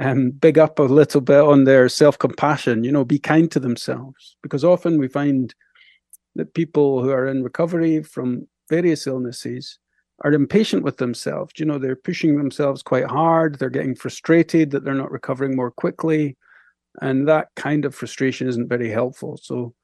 um, 0.00 0.30
big 0.30 0.58
up 0.58 0.78
a 0.78 0.82
little 0.82 1.20
bit 1.20 1.40
on 1.40 1.64
their 1.64 1.88
self-compassion 1.88 2.84
you 2.84 2.92
know 2.92 3.04
be 3.04 3.18
kind 3.18 3.50
to 3.50 3.60
themselves 3.60 4.36
because 4.42 4.64
often 4.64 4.98
we 4.98 5.08
find 5.08 5.54
that 6.36 6.54
people 6.54 7.02
who 7.02 7.10
are 7.10 7.26
in 7.26 7.42
recovery 7.42 8.02
from 8.02 8.46
various 8.68 9.06
illnesses 9.06 9.78
are 10.20 10.32
impatient 10.32 10.82
with 10.82 10.96
themselves. 10.96 11.52
You 11.56 11.66
know, 11.66 11.78
they're 11.78 11.96
pushing 11.96 12.36
themselves 12.36 12.82
quite 12.82 13.06
hard. 13.06 13.58
They're 13.58 13.70
getting 13.70 13.94
frustrated 13.94 14.70
that 14.70 14.84
they're 14.84 14.94
not 14.94 15.10
recovering 15.10 15.56
more 15.56 15.70
quickly. 15.70 16.36
And 17.02 17.28
that 17.28 17.48
kind 17.56 17.84
of 17.84 17.94
frustration 17.94 18.48
isn't 18.48 18.68
very 18.68 18.90
helpful. 18.90 19.38
So 19.42 19.74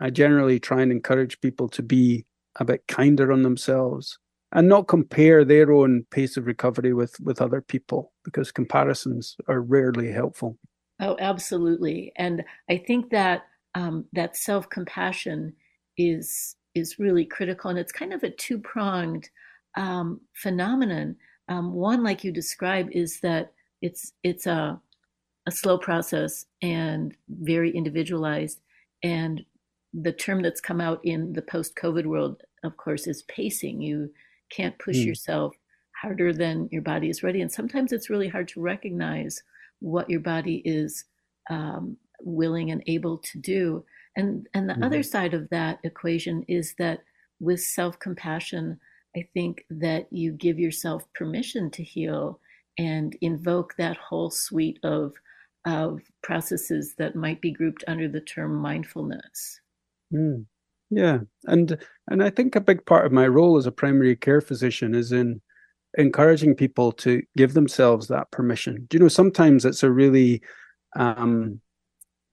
I 0.00 0.10
generally 0.10 0.58
try 0.58 0.82
and 0.82 0.90
encourage 0.90 1.40
people 1.40 1.68
to 1.70 1.82
be 1.82 2.24
a 2.56 2.64
bit 2.64 2.86
kinder 2.88 3.32
on 3.32 3.42
themselves 3.42 4.18
and 4.52 4.68
not 4.68 4.88
compare 4.88 5.44
their 5.44 5.72
own 5.72 6.06
pace 6.10 6.36
of 6.36 6.46
recovery 6.46 6.94
with 6.94 7.18
with 7.20 7.42
other 7.42 7.60
people 7.60 8.12
because 8.24 8.50
comparisons 8.50 9.36
are 9.48 9.60
rarely 9.60 10.10
helpful. 10.10 10.58
Oh, 11.00 11.16
absolutely. 11.20 12.12
And 12.16 12.44
I 12.68 12.78
think 12.78 13.10
that 13.10 13.46
um, 13.74 14.04
that 14.12 14.36
self 14.36 14.68
compassion 14.70 15.52
is 15.98 16.56
is 16.74 16.98
really 16.98 17.24
critical, 17.24 17.70
and 17.70 17.78
it's 17.78 17.92
kind 17.92 18.12
of 18.12 18.22
a 18.22 18.30
two 18.30 18.58
pronged 18.58 19.28
um, 19.76 20.20
phenomenon. 20.34 21.16
Um, 21.48 21.72
one, 21.72 22.02
like 22.02 22.24
you 22.24 22.32
describe, 22.32 22.88
is 22.92 23.20
that 23.20 23.52
it's 23.82 24.12
it's 24.22 24.46
a 24.46 24.80
a 25.46 25.50
slow 25.50 25.78
process 25.78 26.46
and 26.62 27.14
very 27.28 27.70
individualized. 27.70 28.60
And 29.02 29.44
the 29.92 30.12
term 30.12 30.42
that's 30.42 30.60
come 30.60 30.80
out 30.80 31.00
in 31.04 31.32
the 31.32 31.42
post 31.42 31.76
COVID 31.76 32.06
world, 32.06 32.42
of 32.62 32.76
course, 32.76 33.06
is 33.06 33.22
pacing. 33.24 33.82
You 33.82 34.10
can't 34.50 34.78
push 34.78 34.96
mm. 34.96 35.06
yourself 35.06 35.54
harder 36.04 36.32
than 36.32 36.68
your 36.70 36.82
body 36.82 37.08
is 37.08 37.22
ready, 37.22 37.40
and 37.40 37.50
sometimes 37.50 37.92
it's 37.92 38.10
really 38.10 38.28
hard 38.28 38.48
to 38.48 38.60
recognize 38.60 39.42
what 39.80 40.08
your 40.08 40.20
body 40.20 40.62
is 40.64 41.04
um, 41.50 41.96
willing 42.20 42.70
and 42.70 42.82
able 42.86 43.18
to 43.18 43.38
do. 43.38 43.84
And 44.16 44.46
and 44.54 44.68
the 44.68 44.74
mm-hmm. 44.74 44.84
other 44.84 45.02
side 45.02 45.34
of 45.34 45.48
that 45.50 45.78
equation 45.82 46.44
is 46.46 46.74
that 46.78 47.00
with 47.40 47.60
self-compassion, 47.60 48.78
I 49.16 49.28
think 49.34 49.64
that 49.70 50.06
you 50.10 50.32
give 50.32 50.58
yourself 50.58 51.02
permission 51.14 51.70
to 51.72 51.82
heal 51.82 52.40
and 52.78 53.16
invoke 53.20 53.74
that 53.76 53.96
whole 53.96 54.30
suite 54.30 54.78
of 54.82 55.12
of 55.66 56.00
processes 56.22 56.94
that 56.98 57.16
might 57.16 57.40
be 57.40 57.52
grouped 57.52 57.84
under 57.88 58.08
the 58.08 58.20
term 58.20 58.54
mindfulness. 58.54 59.60
Mm. 60.12 60.44
Yeah, 60.90 61.20
and 61.44 61.78
and 62.08 62.22
I 62.22 62.30
think 62.30 62.54
a 62.54 62.60
big 62.60 62.84
part 62.86 63.06
of 63.06 63.12
my 63.12 63.26
role 63.26 63.56
as 63.56 63.66
a 63.66 63.72
primary 63.72 64.16
care 64.16 64.40
physician 64.40 64.94
is 64.94 65.12
in 65.12 65.40
encouraging 65.98 66.54
people 66.54 66.92
to 66.92 67.22
give 67.36 67.54
themselves 67.54 68.08
that 68.08 68.30
permission. 68.30 68.86
Do 68.88 68.96
you 68.96 69.02
know 69.02 69.08
sometimes 69.08 69.64
it's 69.64 69.82
a 69.82 69.90
really 69.90 70.42
um, 70.96 71.60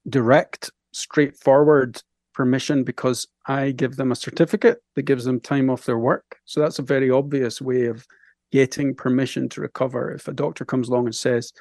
direct 0.10 0.72
straightforward 0.94 2.02
permission 2.34 2.84
because 2.84 3.28
I 3.48 3.72
give 3.72 3.96
them 3.98 4.12
a 4.12 4.16
certificate 4.16 4.82
that 4.96 5.04
gives 5.04 5.26
them 5.26 5.40
time 5.40 5.70
off 5.70 5.86
their 5.86 6.00
work. 6.00 6.38
So 6.46 6.60
that's 6.60 6.80
a 6.80 6.84
very 6.84 7.10
obvious 7.10 7.62
way 7.62 7.86
of 7.86 8.06
getting 8.52 8.96
permission 8.96 9.50
to 9.50 9.62
recover. 9.62 10.12
If 10.12 10.28
a 10.28 10.34
doctor 10.34 10.66
comes 10.66 10.90
along 10.90 11.06
and 11.06 11.16
says, 11.16 11.52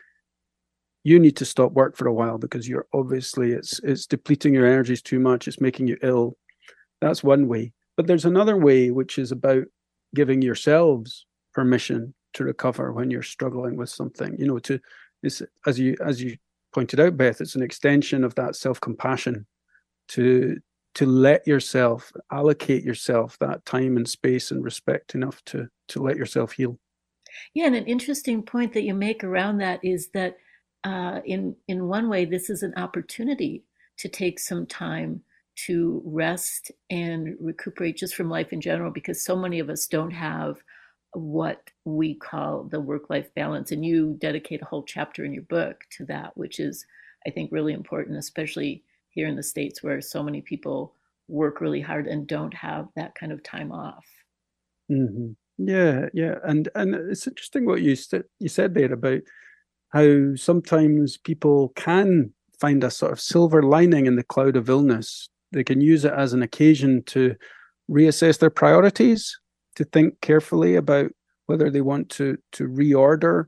you 1.02 1.18
need 1.18 1.36
to 1.36 1.44
stop 1.44 1.72
work 1.72 1.96
for 1.96 2.06
a 2.06 2.12
while 2.12 2.38
because 2.38 2.68
you're 2.68 2.86
obviously 2.92 3.52
it's 3.52 3.80
it's 3.80 4.06
depleting 4.06 4.52
your 4.52 4.66
energies 4.66 5.00
too 5.00 5.18
much, 5.18 5.48
it's 5.48 5.60
making 5.60 5.86
you 5.86 5.96
ill. 6.02 6.36
That's 7.00 7.24
one 7.24 7.48
way. 7.48 7.72
But 7.96 8.06
there's 8.06 8.26
another 8.26 8.56
way 8.56 8.90
which 8.90 9.18
is 9.18 9.32
about 9.32 9.64
giving 10.14 10.42
yourselves 10.42 11.26
permission 11.52 12.14
to 12.34 12.44
recover 12.44 12.92
when 12.92 13.10
you're 13.10 13.22
struggling 13.22 13.76
with 13.76 13.88
something. 13.88 14.36
You 14.38 14.46
know, 14.46 14.58
to 14.60 14.80
is 15.22 15.42
as 15.66 15.78
you 15.78 15.96
as 16.04 16.22
you 16.22 16.36
pointed 16.72 17.00
out, 17.00 17.16
Beth, 17.16 17.40
it's 17.40 17.54
an 17.54 17.62
extension 17.62 18.24
of 18.24 18.34
that 18.36 18.56
self 18.56 18.80
compassion 18.80 19.46
to 20.08 20.60
to 20.94 21.06
let 21.06 21.46
yourself 21.46 22.12
allocate 22.32 22.82
yourself 22.82 23.38
that 23.38 23.64
time 23.64 23.96
and 23.96 24.08
space 24.08 24.50
and 24.50 24.64
respect 24.64 25.14
enough 25.14 25.42
to 25.46 25.68
to 25.88 26.02
let 26.02 26.16
yourself 26.16 26.52
heal. 26.52 26.78
Yeah, 27.54 27.66
and 27.66 27.76
an 27.76 27.86
interesting 27.86 28.42
point 28.42 28.72
that 28.74 28.82
you 28.82 28.94
make 28.94 29.22
around 29.22 29.58
that 29.58 29.80
is 29.84 30.08
that 30.14 30.36
uh, 30.84 31.20
in 31.24 31.54
in 31.68 31.86
one 31.88 32.08
way, 32.08 32.24
this 32.24 32.50
is 32.50 32.62
an 32.62 32.74
opportunity 32.76 33.64
to 33.98 34.08
take 34.08 34.38
some 34.38 34.66
time 34.66 35.22
to 35.66 36.00
rest 36.06 36.70
and 36.88 37.36
recuperate 37.38 37.96
just 37.96 38.14
from 38.14 38.30
life 38.30 38.52
in 38.52 38.60
general, 38.60 38.90
because 38.90 39.24
so 39.24 39.36
many 39.36 39.58
of 39.58 39.68
us 39.68 39.86
don't 39.86 40.10
have 40.10 40.56
what 41.12 41.70
we 41.84 42.14
call 42.14 42.64
the 42.64 42.80
work 42.80 43.10
life 43.10 43.32
balance, 43.34 43.72
and 43.72 43.84
you 43.84 44.16
dedicate 44.20 44.62
a 44.62 44.66
whole 44.66 44.84
chapter 44.84 45.24
in 45.24 45.32
your 45.32 45.42
book 45.44 45.84
to 45.96 46.04
that, 46.06 46.36
which 46.36 46.60
is, 46.60 46.86
I 47.26 47.30
think, 47.30 47.50
really 47.52 47.72
important, 47.72 48.16
especially 48.18 48.84
here 49.08 49.26
in 49.26 49.36
the 49.36 49.42
states 49.42 49.82
where 49.82 50.00
so 50.00 50.22
many 50.22 50.40
people 50.40 50.94
work 51.28 51.60
really 51.60 51.80
hard 51.80 52.06
and 52.06 52.26
don't 52.26 52.54
have 52.54 52.88
that 52.96 53.14
kind 53.14 53.32
of 53.32 53.42
time 53.42 53.72
off. 53.72 54.04
Mm-hmm. 54.90 55.32
Yeah, 55.58 56.06
yeah, 56.14 56.36
and 56.44 56.68
and 56.74 56.94
it's 56.94 57.26
interesting 57.26 57.66
what 57.66 57.82
you 57.82 57.96
you 58.38 58.48
said 58.48 58.74
there 58.74 58.92
about 58.92 59.20
how 59.90 60.34
sometimes 60.34 61.18
people 61.18 61.70
can 61.76 62.32
find 62.58 62.82
a 62.82 62.90
sort 62.90 63.12
of 63.12 63.20
silver 63.20 63.62
lining 63.62 64.06
in 64.06 64.16
the 64.16 64.22
cloud 64.22 64.56
of 64.56 64.68
illness. 64.68 65.28
They 65.52 65.64
can 65.64 65.80
use 65.80 66.04
it 66.04 66.12
as 66.12 66.32
an 66.32 66.42
occasion 66.42 67.02
to 67.06 67.34
reassess 67.90 68.38
their 68.38 68.50
priorities, 68.50 69.38
to 69.80 69.84
think 69.86 70.20
carefully 70.20 70.76
about 70.76 71.10
whether 71.46 71.70
they 71.70 71.80
want 71.80 72.10
to 72.10 72.36
to 72.52 72.68
reorder 72.68 73.46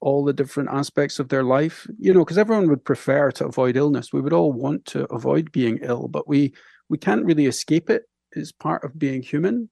all 0.00 0.24
the 0.24 0.32
different 0.32 0.70
aspects 0.70 1.18
of 1.18 1.28
their 1.28 1.42
life. 1.42 1.86
You 1.98 2.14
know, 2.14 2.24
because 2.24 2.38
everyone 2.38 2.68
would 2.70 2.84
prefer 2.84 3.30
to 3.32 3.46
avoid 3.46 3.76
illness. 3.76 4.12
We 4.12 4.20
would 4.20 4.32
all 4.32 4.52
want 4.52 4.84
to 4.86 5.04
avoid 5.12 5.52
being 5.52 5.78
ill, 5.82 6.08
but 6.08 6.28
we 6.28 6.54
we 6.88 6.96
can't 6.96 7.24
really 7.24 7.46
escape 7.46 7.90
it. 7.90 8.04
It's 8.32 8.52
part 8.52 8.84
of 8.84 8.98
being 8.98 9.22
human 9.22 9.68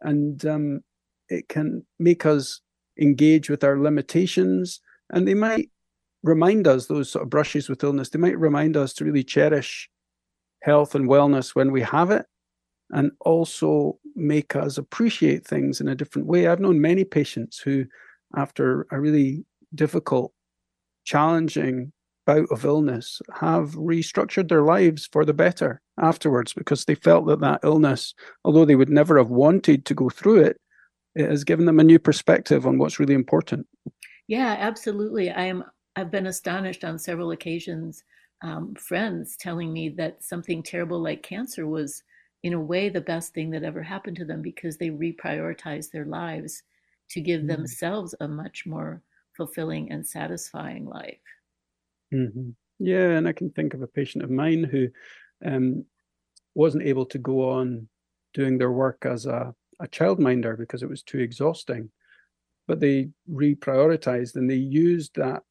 and 0.00 0.44
um, 0.46 0.80
it 1.28 1.48
can 1.48 1.86
make 1.98 2.26
us 2.26 2.60
engage 3.00 3.48
with 3.48 3.64
our 3.64 3.78
limitations 3.78 4.80
and 5.10 5.26
they 5.26 5.34
might 5.34 5.70
remind 6.22 6.66
us 6.66 6.86
those 6.86 7.10
sort 7.10 7.24
of 7.24 7.30
brushes 7.30 7.68
with 7.68 7.82
illness 7.82 8.10
they 8.10 8.18
might 8.18 8.38
remind 8.38 8.76
us 8.76 8.92
to 8.92 9.04
really 9.04 9.24
cherish 9.24 9.88
health 10.62 10.94
and 10.94 11.08
wellness 11.08 11.54
when 11.54 11.72
we 11.72 11.80
have 11.80 12.10
it 12.10 12.26
and 12.92 13.10
also 13.20 13.98
make 14.14 14.54
us 14.54 14.78
appreciate 14.78 15.46
things 15.46 15.80
in 15.80 15.88
a 15.88 15.94
different 15.94 16.26
way 16.26 16.46
i've 16.46 16.60
known 16.60 16.80
many 16.80 17.04
patients 17.04 17.58
who 17.58 17.84
after 18.36 18.86
a 18.90 19.00
really 19.00 19.44
difficult 19.74 20.32
challenging 21.04 21.92
bout 22.26 22.46
of 22.50 22.64
illness 22.64 23.20
have 23.34 23.72
restructured 23.72 24.48
their 24.48 24.62
lives 24.62 25.08
for 25.12 25.24
the 25.24 25.34
better 25.34 25.80
afterwards 26.00 26.52
because 26.52 26.84
they 26.84 26.94
felt 26.94 27.26
that 27.26 27.40
that 27.40 27.60
illness, 27.64 28.14
although 28.44 28.64
they 28.64 28.76
would 28.76 28.88
never 28.88 29.18
have 29.18 29.30
wanted 29.30 29.84
to 29.84 29.94
go 29.94 30.08
through 30.08 30.42
it, 30.42 30.60
it 31.14 31.28
has 31.28 31.44
given 31.44 31.66
them 31.66 31.80
a 31.80 31.84
new 31.84 31.98
perspective 31.98 32.66
on 32.66 32.78
what's 32.78 32.98
really 32.98 33.14
important. 33.14 33.66
Yeah, 34.28 34.56
absolutely. 34.58 35.30
I 35.30 35.44
am. 35.44 35.64
I've 35.94 36.10
been 36.10 36.26
astonished 36.26 36.84
on 36.84 36.98
several 36.98 37.32
occasions. 37.32 38.04
Um, 38.42 38.74
friends 38.74 39.36
telling 39.36 39.72
me 39.72 39.90
that 39.90 40.24
something 40.24 40.62
terrible 40.62 41.02
like 41.02 41.22
cancer 41.22 41.66
was, 41.66 42.02
in 42.42 42.54
a 42.54 42.60
way, 42.60 42.88
the 42.88 43.00
best 43.00 43.34
thing 43.34 43.50
that 43.50 43.62
ever 43.62 43.82
happened 43.82 44.16
to 44.16 44.24
them 44.24 44.42
because 44.42 44.76
they 44.76 44.90
reprioritized 44.90 45.90
their 45.90 46.04
lives 46.04 46.62
to 47.10 47.20
give 47.20 47.40
mm-hmm. 47.40 47.48
themselves 47.48 48.14
a 48.20 48.28
much 48.28 48.66
more 48.66 49.02
fulfilling 49.36 49.90
and 49.92 50.06
satisfying 50.06 50.86
life. 50.86 51.18
Mm-hmm. 52.12 52.50
Yeah, 52.78 53.10
and 53.10 53.28
I 53.28 53.32
can 53.32 53.50
think 53.50 53.74
of 53.74 53.82
a 53.82 53.86
patient 53.86 54.24
of 54.24 54.30
mine 54.30 54.64
who 54.64 54.88
um, 55.44 55.84
wasn't 56.54 56.84
able 56.84 57.06
to 57.06 57.18
go 57.18 57.50
on 57.50 57.88
doing 58.34 58.58
their 58.58 58.72
work 58.72 59.06
as 59.06 59.26
a, 59.26 59.54
a 59.80 59.86
childminder 59.86 60.58
because 60.58 60.82
it 60.82 60.88
was 60.88 61.02
too 61.02 61.18
exhausting. 61.18 61.90
But 62.66 62.80
they 62.80 63.10
reprioritized 63.30 64.34
and 64.36 64.50
they 64.50 64.56
used 64.56 65.14
that 65.14 65.42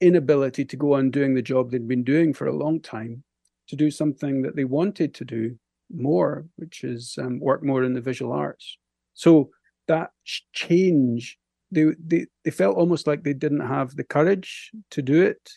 inability 0.00 0.64
to 0.64 0.76
go 0.76 0.94
on 0.94 1.10
doing 1.10 1.34
the 1.34 1.42
job 1.42 1.70
they'd 1.70 1.88
been 1.88 2.04
doing 2.04 2.32
for 2.32 2.46
a 2.46 2.56
long 2.56 2.80
time 2.80 3.22
to 3.68 3.76
do 3.76 3.90
something 3.90 4.42
that 4.42 4.56
they 4.56 4.64
wanted 4.64 5.14
to 5.14 5.24
do 5.24 5.58
more, 5.94 6.46
which 6.56 6.84
is 6.84 7.16
um, 7.20 7.40
work 7.40 7.62
more 7.62 7.84
in 7.84 7.94
the 7.94 8.00
visual 8.00 8.32
arts. 8.32 8.78
So 9.14 9.50
that 9.86 10.10
change, 10.52 11.38
they, 11.70 11.86
they 11.98 12.26
they 12.44 12.50
felt 12.50 12.76
almost 12.76 13.06
like 13.06 13.22
they 13.22 13.34
didn't 13.34 13.66
have 13.66 13.96
the 13.96 14.04
courage 14.04 14.70
to 14.90 15.02
do 15.02 15.22
it 15.22 15.50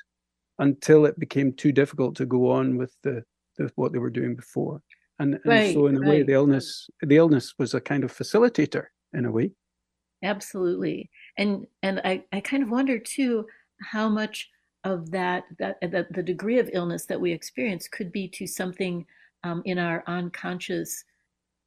until 0.60 1.06
it 1.06 1.20
became 1.20 1.54
too 1.54 1.72
difficult 1.72 2.16
to 2.16 2.26
go 2.26 2.52
on 2.52 2.78
with 2.78 2.96
the, 3.04 3.24
the 3.58 3.72
what 3.76 3.92
they 3.92 4.00
were 4.00 4.10
doing 4.10 4.36
before. 4.36 4.82
And, 5.20 5.36
and 5.36 5.46
right, 5.46 5.74
so 5.74 5.88
in 5.88 5.98
a 5.98 6.00
right. 6.00 6.10
way 6.10 6.24
the 6.24 6.34
illness 6.34 6.90
the 7.02 7.18
illness 7.18 7.54
was 7.60 7.74
a 7.74 7.82
kind 7.82 8.04
of 8.04 8.12
facilitator 8.12 8.86
in 9.14 9.26
a 9.26 9.32
way. 9.32 9.52
Absolutely. 10.24 11.10
And 11.38 11.68
and 11.84 12.02
I, 12.04 12.24
I 12.32 12.40
kind 12.42 12.64
of 12.64 12.70
wonder 12.70 13.00
too 13.00 13.46
how 13.82 14.10
much 14.10 14.50
of 14.84 15.12
that 15.12 15.44
that, 15.60 15.78
that 15.82 16.14
the 16.14 16.24
degree 16.24 16.60
of 16.60 16.70
illness 16.74 17.06
that 17.06 17.22
we 17.22 17.32
experience 17.32 17.88
could 17.88 18.12
be 18.12 18.28
to 18.30 18.48
something 18.48 19.06
um, 19.44 19.62
in 19.66 19.78
our 19.78 20.04
unconscious 20.08 21.04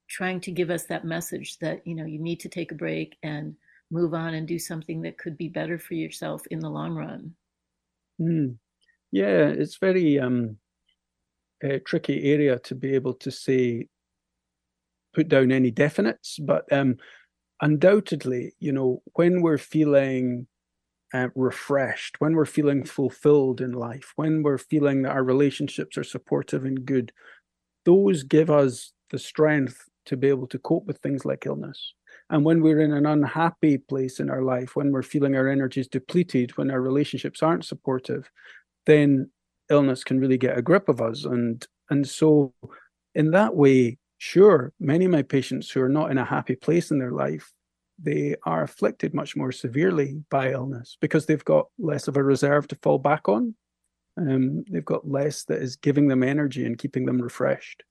trying 0.09 0.41
to 0.41 0.53
give 0.53 0.71
us 0.71 0.85
that 0.85 1.05
message 1.05 1.59
that 1.59 1.87
you 1.87 1.95
know 1.95 2.05
you 2.05 2.19
need 2.19 2.41
to 2.41 2.49
take 2.49 2.73
a 2.73 2.77
break 2.77 3.17
and 3.23 3.55
move 3.91 4.15
on 4.15 4.35
and 4.35 4.47
do 4.47 4.59
something 4.59 5.03
that 5.03 5.19
could 5.19 5.37
be 5.37 5.49
better 5.49 5.79
for 5.79 5.95
yourself 5.95 6.43
in 6.51 6.59
the 6.59 6.69
long 6.69 6.95
run. 6.95 7.35
Mm. 8.21 8.57
Yeah, 9.13 9.47
it's 9.47 9.77
very 9.77 10.19
um, 10.19 10.57
a 11.63 11.79
tricky 11.79 12.33
area 12.33 12.59
to 12.61 12.75
be 12.75 12.95
able 12.95 13.15
to 13.15 13.31
say, 13.31 13.89
put 15.15 15.29
down 15.29 15.53
any 15.53 15.71
definites, 15.71 16.41
but 16.41 16.71
um, 16.73 16.97
undoubtedly, 17.61 18.53
you 18.59 18.73
know, 18.73 19.03
when 19.15 19.41
we're 19.41 19.59
feeling 19.59 20.47
uh, 21.13 21.29
refreshed, 21.37 22.17
when 22.19 22.35
we're 22.35 22.45
feeling 22.45 22.85
fulfilled 22.85 23.61
in 23.61 23.73
life, 23.73 24.13
when 24.17 24.43
we're 24.43 24.59
feeling 24.59 25.03
that 25.03 25.13
our 25.13 25.23
relationships 25.23 25.97
are 25.97 26.05
supportive 26.05 26.65
and 26.65 26.85
good, 26.85 27.13
those 27.85 28.23
give 28.23 28.51
us 28.51 28.93
the 29.11 29.19
strength 29.19 29.89
to 30.07 30.17
be 30.17 30.29
able 30.29 30.47
to 30.49 30.59
cope 30.59 30.87
with 30.87 30.99
things 30.99 31.25
like 31.25 31.47
illness. 31.47 31.95
And 32.31 32.45
when 32.45 32.63
we're 32.63 32.81
in 32.81 32.93
an 32.93 33.07
unhappy 33.07 33.79
place 33.79 34.21
in 34.21 34.31
our 34.31 34.43
life, 34.43 34.77
when 34.77 34.93
we're 34.93 35.03
feeling 35.03 35.37
our 35.37 35.49
energies 35.49 35.89
depleted, 35.89 36.57
when 36.57 36.71
our 36.71 36.81
relationships 36.81 37.43
aren't 37.43 37.65
supportive, 37.65 38.31
then 38.87 39.31
illness 39.71 40.05
can 40.05 40.21
really 40.21 40.39
get 40.39 40.59
a 40.59 40.63
grip 40.63 40.89
of 40.89 41.01
us. 41.01 41.25
And 41.25 41.67
and 41.91 42.07
so 42.09 42.55
in 43.15 43.31
that 43.33 43.55
way, 43.55 43.99
sure, 44.19 44.73
many 44.81 45.05
of 45.05 45.11
my 45.11 45.23
patients 45.23 45.71
who 45.71 45.81
are 45.83 45.89
not 45.89 46.11
in 46.11 46.19
a 46.19 46.25
happy 46.25 46.57
place 46.57 46.91
in 46.91 46.99
their 46.99 47.13
life, 47.13 47.53
they 48.03 48.37
are 48.45 48.63
afflicted 48.63 49.15
much 49.15 49.37
more 49.37 49.53
severely 49.53 50.23
by 50.31 50.51
illness 50.51 50.97
because 51.01 51.27
they've 51.27 51.45
got 51.45 51.67
less 51.79 52.09
of 52.09 52.17
a 52.17 52.23
reserve 52.23 52.67
to 52.69 52.79
fall 52.83 52.99
back 52.99 53.29
on. 53.29 53.55
Um, 54.17 54.65
they've 54.71 54.85
got 54.85 55.11
less 55.11 55.45
that 55.45 55.61
is 55.61 55.77
giving 55.77 56.09
them 56.09 56.23
energy 56.23 56.65
and 56.65 56.79
keeping 56.79 57.05
them 57.05 57.21
refreshed. 57.21 57.83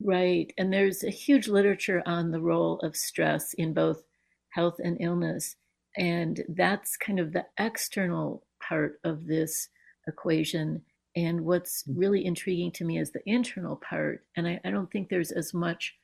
Right. 0.00 0.52
And 0.58 0.72
there's 0.72 1.04
a 1.04 1.10
huge 1.10 1.48
literature 1.48 2.02
on 2.06 2.30
the 2.30 2.40
role 2.40 2.78
of 2.80 2.96
stress 2.96 3.54
in 3.54 3.72
both 3.72 4.02
health 4.50 4.76
and 4.82 4.96
illness. 5.00 5.56
And 5.96 6.42
that's 6.48 6.96
kind 6.96 7.20
of 7.20 7.32
the 7.32 7.46
external 7.58 8.44
part 8.66 8.98
of 9.04 9.26
this 9.26 9.68
equation. 10.08 10.82
And 11.14 11.42
what's 11.44 11.82
mm. 11.84 11.94
really 11.96 12.24
intriguing 12.24 12.72
to 12.72 12.84
me 12.84 12.98
is 12.98 13.12
the 13.12 13.28
internal 13.28 13.76
part. 13.76 14.24
And 14.36 14.48
I, 14.48 14.60
I 14.64 14.70
don't 14.70 14.90
think 14.90 15.08
there's 15.08 15.32
as 15.32 15.52
much 15.54 15.94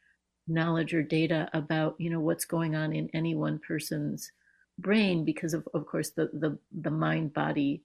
knowledge 0.47 0.95
or 0.95 1.03
data 1.03 1.49
about, 1.53 1.97
you 1.99 2.11
know, 2.11 2.21
what's 2.21 2.45
going 2.45 2.75
on 2.75 2.93
in 2.93 3.11
any 3.13 3.35
one 3.35 3.59
person's 3.59 4.31
brain 4.79 5.25
because 5.25 5.55
of, 5.55 5.67
of 5.75 5.87
course, 5.87 6.11
the, 6.11 6.31
the, 6.33 6.59
the 6.81 6.91
mind 6.91 7.33
body 7.33 7.83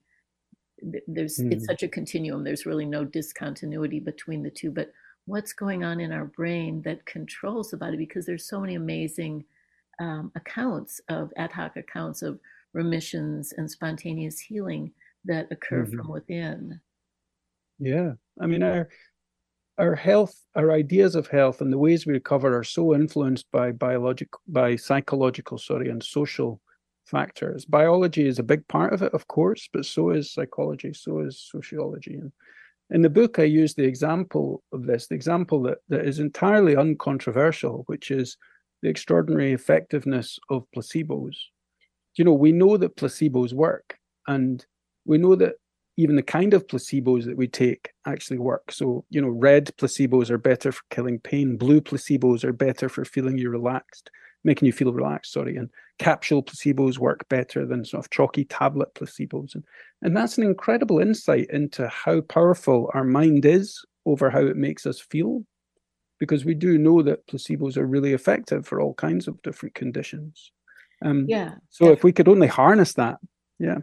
there's 1.08 1.38
mm. 1.38 1.52
it's 1.52 1.65
such 1.65 1.84
a 1.84 1.88
continuum 1.88 2.43
there's 2.43 2.65
really 2.65 2.86
no 2.86 3.04
discontinuity 3.04 4.00
between 4.00 4.43
the 4.43 4.50
two 4.50 4.72
but 4.72 4.91
what's 5.26 5.54
going 5.54 5.84
on 5.84 6.00
in 6.00 6.12
our 6.12 6.26
brain 6.26 6.82
that 6.82 7.06
controls 7.06 7.72
the 7.72 7.78
body 7.78 7.98
because 7.98 8.26
there's 8.26 8.48
so 8.48 8.60
many 8.60 8.76
amazing 8.76 9.43
um, 10.00 10.32
accounts 10.36 11.00
of 11.10 11.32
ad 11.38 11.52
hoc 11.52 11.78
accounts 11.78 12.22
of 12.22 12.39
remissions 12.74 13.54
and 13.54 13.69
spontaneous 13.69 14.39
healing 14.39 14.91
that 15.26 15.48
occur 15.52 15.86
mm-hmm. 15.86 15.98
from 15.98 16.10
within. 16.10 16.80
Yeah. 17.80 18.13
I 18.39 18.48
mean, 18.48 18.63
our 18.63 18.89
our 19.80 19.96
health, 19.96 20.36
our 20.56 20.72
ideas 20.72 21.15
of 21.15 21.28
health 21.28 21.62
and 21.62 21.74
the 21.74 21.78
ways 21.78 22.06
we 22.06 22.13
recover 22.13 22.58
are 22.58 22.63
so 22.63 22.93
influenced 22.93 23.50
by 23.52 23.72
biological, 23.72 24.39
by 24.48 24.76
psychological, 24.76 25.58
sorry, 25.58 25.89
and 25.89 26.04
social 26.04 26.62
factors. 27.06 27.66
Biology 27.66 28.28
is 28.28 28.39
a 28.39 28.44
big 28.44 28.68
part 28.68 28.94
of 28.94 29.02
it, 29.02 29.13
of 29.13 29.28
course, 29.28 29.70
but 29.72 29.86
so 29.86 30.12
is 30.12 30.34
psychology, 30.34 30.94
so 30.94 31.20
is 31.20 31.48
sociology. 31.52 32.16
And 32.16 32.32
in 32.89 33.02
the 33.02 33.10
book, 33.10 33.39
I 33.39 33.44
use 33.44 33.74
the 33.74 33.86
example 33.86 34.63
of 34.72 34.86
this, 34.86 35.08
the 35.08 35.16
example 35.16 35.62
that, 35.63 35.80
that 35.89 36.06
is 36.06 36.20
entirely 36.20 36.76
uncontroversial, 36.76 37.84
which 37.88 38.12
is 38.12 38.38
the 38.82 38.89
extraordinary 38.89 39.54
effectiveness 39.54 40.39
of 40.50 40.66
placebos. 40.76 41.36
You 42.16 42.26
know, 42.26 42.34
we 42.34 42.52
know 42.52 42.78
that 42.78 42.96
placebos 42.96 43.54
work, 43.54 43.98
and 44.28 44.63
we 45.06 45.18
know 45.18 45.36
that 45.36 45.56
even 45.98 46.16
the 46.16 46.24
kind 46.24 46.54
of 46.54 46.68
placebos 46.68 47.26
that 47.26 47.38
we 47.38 47.48
take 47.48 47.92
actually 48.06 48.39
work. 48.39 48.72
So, 48.72 49.06
you 49.10 49.22
know, 49.22 49.30
red 49.30 49.72
placebos 49.78 50.30
are 50.30 50.38
better 50.38 50.72
for 50.72 50.84
killing 50.89 51.20
pain, 51.20 51.58
blue 51.58 51.82
placebos 51.82 52.44
are 52.44 52.54
better 52.54 52.89
for 52.89 53.06
feeling 53.06 53.38
you 53.38 53.50
relaxed, 53.50 54.10
making 54.44 54.66
you 54.66 54.74
feel 54.74 54.94
relaxed, 54.94 55.32
sorry, 55.32 55.56
and 55.56 55.70
capsule 56.00 56.44
placebos 56.44 56.98
work 56.98 57.28
better 57.30 57.66
than 57.66 57.86
sort 57.86 58.04
of 58.04 58.10
chalky 58.12 58.46
tablet 58.46 58.94
placebos. 58.96 59.56
And, 59.56 59.64
and 60.02 60.18
that's 60.18 60.38
an 60.38 60.44
incredible 60.44 61.00
insight 61.00 61.48
into 61.50 61.88
how 61.88 62.22
powerful 62.22 62.92
our 62.94 63.04
mind 63.04 63.46
is 63.46 63.84
over 64.06 64.30
how 64.30 64.42
it 64.42 64.58
makes 64.58 64.86
us 64.86 65.00
feel, 65.00 65.46
because 66.20 66.44
we 66.46 66.54
do 66.54 66.78
know 66.78 67.02
that 67.02 67.26
placebos 67.28 67.78
are 67.78 67.86
really 67.86 68.14
effective 68.14 68.68
for 68.68 68.82
all 68.82 68.94
kinds 68.96 69.28
of 69.28 69.42
different 69.44 69.76
conditions. 69.76 70.52
Um, 71.04 71.26
yeah. 71.28 71.56
So 71.70 71.86
definitely. 71.86 71.94
if 71.94 72.04
we 72.04 72.12
could 72.12 72.28
only 72.28 72.48
harness 72.48 72.94
that, 72.94 73.18
yeah. 73.60 73.78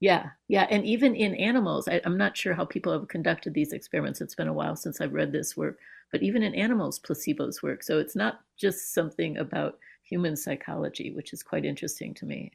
Yeah, 0.00 0.26
yeah, 0.46 0.66
and 0.70 0.84
even 0.84 1.16
in 1.16 1.34
animals, 1.34 1.88
I, 1.88 2.00
am 2.04 2.16
not 2.16 2.36
sure 2.36 2.54
how 2.54 2.64
people 2.64 2.92
have 2.92 3.08
conducted 3.08 3.52
these 3.52 3.72
experiments. 3.72 4.20
It's 4.20 4.34
been 4.34 4.48
a 4.48 4.52
while 4.52 4.76
since 4.76 5.00
I've 5.00 5.12
read 5.12 5.32
this 5.32 5.56
work, 5.56 5.78
but 6.12 6.22
even 6.22 6.42
in 6.42 6.54
animals, 6.54 7.00
placebos 7.00 7.62
work. 7.62 7.82
So 7.82 7.98
it's 7.98 8.14
not 8.14 8.40
just 8.56 8.94
something 8.94 9.38
about 9.38 9.78
human 10.04 10.36
psychology, 10.36 11.12
which 11.14 11.32
is 11.32 11.42
quite 11.42 11.64
interesting 11.64 12.14
to 12.14 12.26
me. 12.26 12.52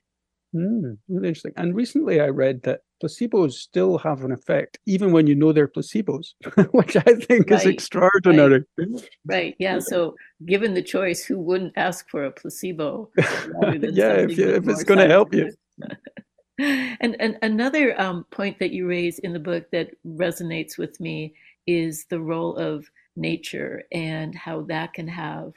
Mm, 0.55 0.97
really 1.09 1.27
interesting. 1.29 1.53
And 1.57 1.75
recently, 1.75 2.21
I 2.21 2.27
read 2.27 2.61
that 2.63 2.81
placebos 3.03 3.53
still 3.53 3.97
have 3.97 4.23
an 4.23 4.31
effect 4.31 4.77
even 4.85 5.11
when 5.11 5.25
you 5.25 5.35
know 5.35 5.51
they're 5.51 5.67
placebos, 5.67 6.33
which 6.71 6.95
I 6.95 7.01
think 7.01 7.49
right, 7.49 7.59
is 7.59 7.65
extraordinary. 7.65 8.63
Right. 8.77 9.09
right. 9.25 9.55
Yeah. 9.59 9.79
So, 9.79 10.15
given 10.45 10.75
the 10.75 10.83
choice, 10.83 11.25
who 11.25 11.39
wouldn't 11.39 11.73
ask 11.75 12.07
for 12.09 12.25
a 12.25 12.31
placebo? 12.31 13.09
yeah, 13.17 14.13
if, 14.13 14.37
you, 14.37 14.49
if 14.49 14.67
it's 14.67 14.83
going 14.83 14.99
to 14.99 15.07
help 15.07 15.33
you. 15.33 15.51
and, 16.59 17.15
and 17.19 17.37
another 17.41 17.99
um, 17.99 18.25
point 18.31 18.59
that 18.59 18.71
you 18.71 18.87
raise 18.87 19.19
in 19.19 19.33
the 19.33 19.39
book 19.39 19.69
that 19.71 19.91
resonates 20.05 20.77
with 20.77 20.99
me 20.99 21.33
is 21.65 22.05
the 22.05 22.19
role 22.19 22.55
of 22.57 22.89
nature 23.15 23.83
and 23.91 24.35
how 24.35 24.61
that 24.61 24.93
can 24.93 25.07
have 25.07 25.53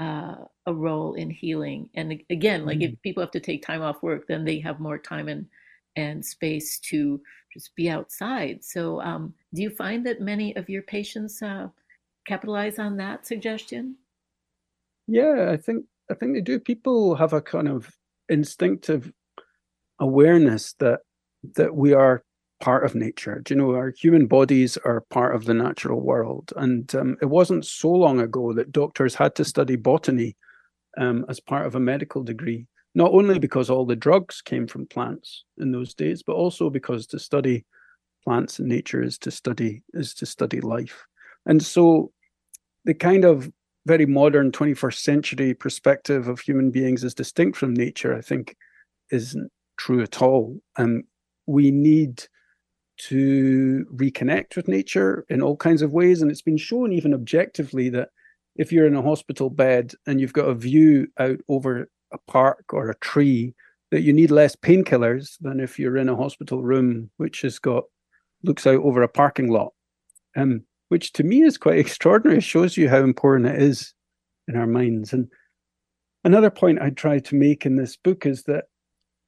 uh, 0.00 0.36
a 0.66 0.74
role 0.74 1.14
in 1.14 1.30
healing. 1.30 1.88
And 1.94 2.22
again, 2.30 2.64
like 2.64 2.78
mm-hmm. 2.78 2.94
if 2.94 3.02
people 3.02 3.22
have 3.22 3.30
to 3.32 3.40
take 3.40 3.64
time 3.64 3.82
off 3.82 4.02
work, 4.02 4.26
then 4.26 4.44
they 4.44 4.58
have 4.60 4.80
more 4.80 4.98
time 4.98 5.28
and 5.28 5.46
and 5.96 6.24
space 6.24 6.78
to 6.78 7.20
just 7.52 7.74
be 7.74 7.90
outside. 7.90 8.64
So, 8.64 9.00
um, 9.00 9.34
do 9.52 9.62
you 9.62 9.70
find 9.70 10.06
that 10.06 10.20
many 10.20 10.54
of 10.56 10.68
your 10.68 10.82
patients 10.82 11.42
uh, 11.42 11.68
capitalize 12.26 12.78
on 12.78 12.96
that 12.98 13.26
suggestion? 13.26 13.96
Yeah, 15.06 15.50
I 15.50 15.56
think 15.56 15.84
I 16.10 16.14
think 16.14 16.34
they 16.34 16.40
do. 16.40 16.58
People 16.58 17.14
have 17.16 17.32
a 17.32 17.42
kind 17.42 17.68
of 17.68 17.90
instinctive 18.28 19.12
awareness 20.00 20.74
that 20.80 21.00
that 21.54 21.74
we 21.74 21.92
are 21.92 22.22
part 22.60 22.84
of 22.84 22.94
nature. 22.94 23.40
Do 23.40 23.54
you 23.54 23.60
know, 23.60 23.74
our 23.74 23.92
human 23.98 24.26
bodies 24.26 24.76
are 24.84 25.00
part 25.10 25.34
of 25.34 25.46
the 25.46 25.54
natural 25.54 26.00
world. 26.00 26.52
And 26.56 26.94
um, 26.94 27.16
it 27.22 27.26
wasn't 27.26 27.64
so 27.64 27.90
long 27.90 28.20
ago 28.20 28.52
that 28.52 28.72
doctors 28.72 29.14
had 29.14 29.34
to 29.36 29.44
study 29.44 29.76
botany 29.76 30.36
um, 30.98 31.24
as 31.28 31.40
part 31.40 31.66
of 31.66 31.74
a 31.74 31.80
medical 31.80 32.22
degree, 32.22 32.66
not 32.94 33.12
only 33.12 33.38
because 33.38 33.70
all 33.70 33.86
the 33.86 33.96
drugs 33.96 34.42
came 34.42 34.66
from 34.66 34.86
plants 34.86 35.44
in 35.58 35.72
those 35.72 35.94
days, 35.94 36.22
but 36.22 36.34
also 36.34 36.68
because 36.68 37.06
to 37.08 37.18
study 37.18 37.64
plants 38.24 38.58
and 38.58 38.68
nature 38.68 39.02
is 39.02 39.16
to 39.16 39.30
study 39.30 39.82
is 39.94 40.12
to 40.14 40.26
study 40.26 40.60
life. 40.60 41.06
And 41.46 41.62
so 41.62 42.12
the 42.84 42.94
kind 42.94 43.24
of 43.24 43.50
very 43.86 44.04
modern 44.04 44.52
21st 44.52 44.98
century 44.98 45.54
perspective 45.54 46.28
of 46.28 46.40
human 46.40 46.70
beings 46.70 47.02
as 47.02 47.14
distinct 47.14 47.56
from 47.56 47.72
nature, 47.72 48.14
I 48.14 48.20
think, 48.20 48.56
isn't 49.10 49.50
true 49.80 50.02
at 50.02 50.20
all. 50.20 50.60
Um, 50.76 51.04
we 51.46 51.70
need 51.70 52.24
to 53.08 53.86
reconnect 53.94 54.56
with 54.56 54.68
nature 54.68 55.24
in 55.30 55.40
all 55.40 55.56
kinds 55.56 55.80
of 55.80 55.90
ways. 55.90 56.20
And 56.20 56.30
it's 56.30 56.42
been 56.42 56.58
shown 56.58 56.92
even 56.92 57.14
objectively 57.14 57.88
that 57.90 58.10
if 58.56 58.70
you're 58.70 58.86
in 58.86 58.94
a 58.94 59.02
hospital 59.02 59.48
bed 59.48 59.94
and 60.06 60.20
you've 60.20 60.34
got 60.34 60.48
a 60.48 60.54
view 60.54 61.08
out 61.18 61.38
over 61.48 61.88
a 62.12 62.18
park 62.28 62.64
or 62.74 62.90
a 62.90 62.98
tree, 62.98 63.54
that 63.90 64.02
you 64.02 64.12
need 64.12 64.30
less 64.30 64.54
painkillers 64.54 65.36
than 65.40 65.60
if 65.60 65.78
you're 65.78 65.96
in 65.96 66.08
a 66.08 66.16
hospital 66.16 66.62
room 66.62 67.10
which 67.16 67.40
has 67.40 67.58
got 67.58 67.84
looks 68.44 68.66
out 68.66 68.82
over 68.82 69.02
a 69.02 69.08
parking 69.08 69.48
lot. 69.48 69.72
Um, 70.36 70.62
which 70.88 71.12
to 71.14 71.24
me 71.24 71.42
is 71.42 71.56
quite 71.56 71.78
extraordinary. 71.84 72.38
It 72.38 72.44
shows 72.44 72.76
you 72.76 72.88
how 72.88 72.98
important 72.98 73.48
it 73.48 73.62
is 73.62 73.94
in 74.46 74.56
our 74.56 74.66
minds. 74.66 75.12
And 75.12 75.28
another 76.22 76.50
point 76.50 76.82
I 76.82 76.90
try 76.90 77.18
to 77.18 77.34
make 77.34 77.64
in 77.64 77.76
this 77.76 77.96
book 77.96 78.26
is 78.26 78.42
that 78.44 78.64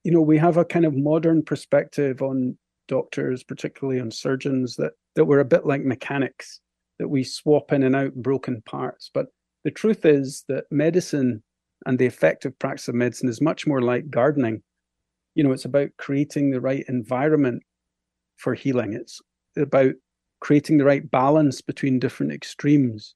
you 0.04 0.12
know, 0.12 0.20
we 0.20 0.38
have 0.38 0.56
a 0.56 0.64
kind 0.64 0.84
of 0.84 0.94
modern 0.94 1.42
perspective 1.42 2.22
on 2.22 2.56
doctors, 2.88 3.44
particularly 3.44 4.00
on 4.00 4.10
surgeons, 4.10 4.76
that 4.76 4.92
that 5.14 5.26
we're 5.26 5.40
a 5.40 5.44
bit 5.44 5.66
like 5.66 5.84
mechanics, 5.84 6.60
that 6.98 7.08
we 7.08 7.22
swap 7.22 7.72
in 7.72 7.82
and 7.82 7.94
out 7.94 8.14
broken 8.14 8.62
parts. 8.62 9.10
But 9.12 9.26
the 9.64 9.70
truth 9.70 10.04
is 10.04 10.44
that 10.48 10.64
medicine 10.70 11.42
and 11.86 11.98
the 11.98 12.06
effective 12.06 12.58
practice 12.58 12.88
of 12.88 12.94
medicine 12.94 13.28
is 13.28 13.40
much 13.40 13.66
more 13.66 13.80
like 13.80 14.10
gardening. 14.10 14.62
You 15.34 15.44
know, 15.44 15.52
it's 15.52 15.64
about 15.64 15.90
creating 15.98 16.50
the 16.50 16.60
right 16.60 16.84
environment 16.88 17.62
for 18.36 18.54
healing. 18.54 18.92
It's 18.92 19.20
about 19.56 19.94
creating 20.40 20.78
the 20.78 20.84
right 20.84 21.08
balance 21.10 21.60
between 21.60 21.98
different 21.98 22.32
extremes. 22.32 23.14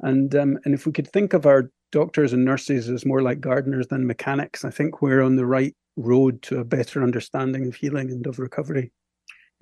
And 0.00 0.34
um, 0.34 0.58
and 0.64 0.74
if 0.74 0.86
we 0.86 0.92
could 0.92 1.08
think 1.08 1.32
of 1.32 1.46
our 1.46 1.70
doctors 1.92 2.32
and 2.32 2.44
nurses 2.44 2.90
as 2.90 3.06
more 3.06 3.22
like 3.22 3.40
gardeners 3.40 3.86
than 3.86 4.06
mechanics, 4.06 4.64
I 4.64 4.70
think 4.70 5.00
we're 5.00 5.22
on 5.22 5.36
the 5.36 5.46
right 5.46 5.74
road 5.96 6.42
to 6.42 6.58
a 6.58 6.64
better 6.64 7.02
understanding 7.02 7.66
of 7.66 7.74
healing 7.74 8.10
and 8.10 8.26
of 8.26 8.38
recovery. 8.38 8.92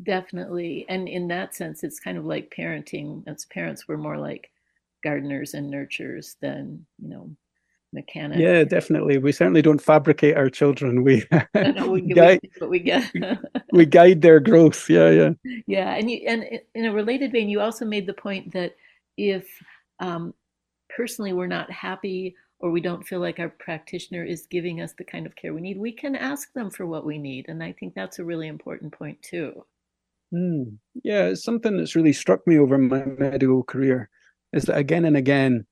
Definitely. 0.03 0.87
And 0.88 1.09
in 1.09 1.29
that 1.29 1.55
sense, 1.55 1.85
it's 1.85 2.01
kind 2.01 2.18
of 2.18 2.25
like 2.25 2.53
parenting. 2.57 3.23
As 3.27 3.45
parents, 3.47 3.87
we're 3.87 3.99
more 3.99 4.18
like 4.18 4.51
gardeners 5.05 5.55
and 5.55 5.73
nurturers 5.73 6.37
than, 6.40 6.85
you 6.99 7.09
know, 7.09 7.31
mechanics. 7.92 8.40
Yeah, 8.40 8.64
definitely. 8.64 9.18
We 9.18 9.33
certainly 9.33 9.62
don't 9.62 9.81
fabricate 9.81 10.37
our 10.37 10.49
children. 10.49 11.05
We, 11.05 11.25
no, 11.55 11.90
we 11.90 12.01
guide, 12.14 12.40
what 12.59 12.71
we 12.71 12.81
get. 12.81 13.11
we 13.73 13.87
guide 13.87 14.23
their 14.23 14.40
growth. 14.40 14.88
Yeah, 14.88 15.11
yeah. 15.11 15.31
Yeah. 15.66 15.95
And 15.95 16.11
you, 16.11 16.21
and 16.27 16.45
in 16.75 16.87
a 16.87 16.92
related 16.92 17.33
vein, 17.33 17.49
you 17.49 17.61
also 17.61 17.85
made 17.85 18.07
the 18.07 18.14
point 18.14 18.53
that 18.53 18.75
if 19.16 19.47
um, 20.01 20.35
personally 20.95 21.33
we're 21.33 21.47
not 21.47 21.71
happy 21.71 22.35
or 22.62 22.70
we 22.70 22.81
don't 22.81 23.07
feel 23.07 23.18
like 23.18 23.40
our 23.40 23.48
practitioner 23.48 24.25
is 24.25 24.46
giving 24.46 24.81
us 24.81 24.94
the 24.96 25.05
kind 25.05 25.27
of 25.27 25.35
care 25.35 25.53
we 25.53 25.61
need, 25.61 25.79
we 25.79 25.92
can 25.92 26.14
ask 26.14 26.53
them 26.53 26.70
for 26.70 26.87
what 26.87 27.05
we 27.05 27.18
need. 27.18 27.46
And 27.48 27.62
I 27.62 27.72
think 27.72 27.94
that's 27.94 28.20
a 28.20 28.25
really 28.25 28.46
important 28.46 28.92
point, 28.92 29.20
too. 29.20 29.64
Mm, 30.33 30.79
yeah, 31.03 31.25
it's 31.25 31.44
something 31.44 31.77
that's 31.77 31.96
really 31.96 32.12
struck 32.12 32.46
me 32.46 32.59
over 32.59 32.79
my 32.79 33.05
medical 33.05 33.64
career 33.64 34.09
is 34.53 34.64
that 34.64 34.77
again 34.77 35.05
and 35.05 35.16
again, 35.16 35.66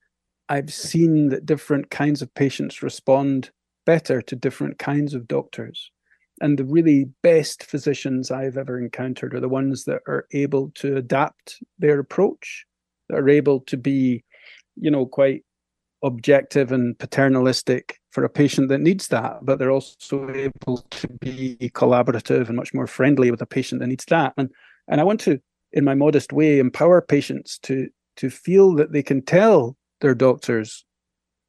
I've 0.48 0.72
seen 0.72 1.28
that 1.28 1.46
different 1.46 1.90
kinds 1.90 2.22
of 2.22 2.34
patients 2.34 2.82
respond 2.82 3.50
better 3.86 4.20
to 4.22 4.36
different 4.36 4.78
kinds 4.78 5.14
of 5.14 5.28
doctors. 5.28 5.90
And 6.40 6.58
the 6.58 6.64
really 6.64 7.04
best 7.22 7.64
physicians 7.64 8.30
I've 8.30 8.56
ever 8.56 8.78
encountered 8.78 9.34
are 9.34 9.40
the 9.40 9.48
ones 9.48 9.84
that 9.84 10.00
are 10.08 10.26
able 10.32 10.70
to 10.76 10.96
adapt 10.96 11.62
their 11.78 11.98
approach, 11.98 12.64
that 13.08 13.18
are 13.18 13.28
able 13.28 13.60
to 13.60 13.76
be, 13.76 14.24
you 14.76 14.90
know, 14.90 15.06
quite 15.06 15.44
objective 16.02 16.72
and 16.72 16.98
paternalistic 16.98 17.98
for 18.10 18.24
a 18.24 18.28
patient 18.28 18.68
that 18.68 18.80
needs 18.80 19.08
that, 19.08 19.38
but 19.42 19.58
they're 19.58 19.70
also 19.70 20.30
able 20.30 20.78
to 20.90 21.08
be 21.20 21.56
collaborative 21.74 22.48
and 22.48 22.56
much 22.56 22.72
more 22.74 22.86
friendly 22.86 23.30
with 23.30 23.42
a 23.42 23.46
patient 23.46 23.80
that 23.80 23.86
needs 23.86 24.04
that. 24.06 24.32
And 24.36 24.50
and 24.88 25.00
I 25.00 25.04
want 25.04 25.20
to, 25.20 25.40
in 25.72 25.84
my 25.84 25.94
modest 25.94 26.32
way, 26.32 26.58
empower 26.58 27.00
patients 27.00 27.58
to 27.64 27.88
to 28.16 28.30
feel 28.30 28.74
that 28.74 28.92
they 28.92 29.02
can 29.02 29.22
tell 29.22 29.76
their 30.00 30.14
doctors 30.14 30.84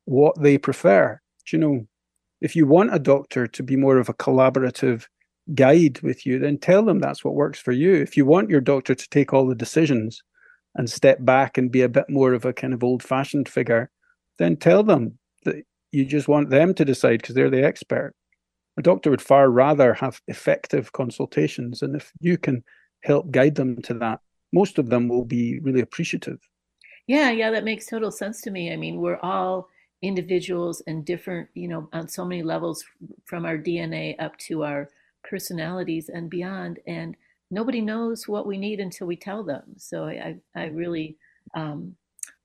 what 0.06 0.40
they 0.42 0.58
prefer. 0.58 1.20
Do 1.48 1.58
you 1.58 1.62
know, 1.62 1.88
if 2.42 2.56
you 2.56 2.66
want 2.68 2.94
a 2.94 3.00
doctor 3.00 3.48
to 3.48 3.64
be 3.64 3.76
more 3.76 3.98
of 3.98 4.10
a 4.10 4.14
collaborative 4.14 5.06
guide 5.56 6.02
with 6.02 6.26
you, 6.26 6.40
then 6.40 6.58
tell 6.58 6.84
them 6.84 7.00
that's 7.00 7.24
what 7.26 7.34
works 7.34 7.60
for 7.60 7.72
you. 7.72 7.94
If 7.96 8.16
you 8.16 8.26
want 8.26 8.50
your 8.50 8.62
doctor 8.62 8.96
to 8.96 9.10
take 9.10 9.34
all 9.34 9.48
the 9.48 9.56
decisions 9.56 10.22
and 10.76 10.90
step 10.90 11.18
back 11.22 11.58
and 11.58 11.72
be 11.72 11.82
a 11.82 11.90
bit 11.90 12.10
more 12.10 12.34
of 12.34 12.46
a 12.46 12.54
kind 12.54 12.74
of 12.74 12.84
old 12.84 13.04
fashioned 13.04 13.50
figure, 13.50 13.90
then 14.42 14.58
tell 14.58 14.84
them 14.84 15.18
that 15.44 15.64
you 15.92 16.06
just 16.06 16.28
want 16.28 16.50
them 16.50 16.74
to 16.74 16.86
decide 16.86 17.22
because 17.22 17.36
they're 17.36 17.50
the 17.50 17.64
expert. 17.64 18.14
A 18.78 18.82
doctor 18.82 19.10
would 19.10 19.22
far 19.22 19.50
rather 19.50 19.94
have 19.94 20.22
effective 20.28 20.92
consultations. 20.94 21.82
And 21.82 21.96
if 21.96 22.12
you 22.20 22.38
can 22.38 22.64
help 23.04 23.32
guide 23.32 23.56
them 23.56 23.82
to 23.84 23.94
that, 23.96 24.20
most 24.54 24.80
of 24.80 24.90
them 24.90 25.08
will 25.08 25.26
be 25.26 25.60
really 25.60 25.82
appreciative. 25.82 26.40
Yeah, 27.08 27.32
yeah, 27.32 27.52
that 27.52 27.64
makes 27.64 27.86
total 27.86 28.12
sense 28.12 28.42
to 28.42 28.52
me. 28.52 28.72
I 28.72 28.78
mean, 28.78 28.98
we're 28.98 29.20
all 29.22 29.68
individuals 30.02 30.82
and 30.88 31.06
different, 31.06 31.50
you 31.54 31.68
know, 31.68 31.90
on 31.94 32.08
so 32.08 32.26
many 32.26 32.44
levels 32.44 32.84
from 33.26 33.46
our 33.46 33.58
DNA 33.58 34.16
up 34.20 34.38
to 34.38 34.64
our 34.64 34.90
personalities 35.24 36.10
and 36.10 36.30
beyond. 36.30 36.80
And 36.88 37.16
nobody 37.50 37.82
knows 37.82 38.28
what 38.28 38.48
we 38.48 38.58
need 38.58 38.80
until 38.80 39.08
we 39.08 39.16
tell 39.16 39.44
them. 39.44 39.64
So 39.78 40.06
I, 40.06 40.38
I 40.56 40.66
really 40.68 41.18
um, 41.54 41.96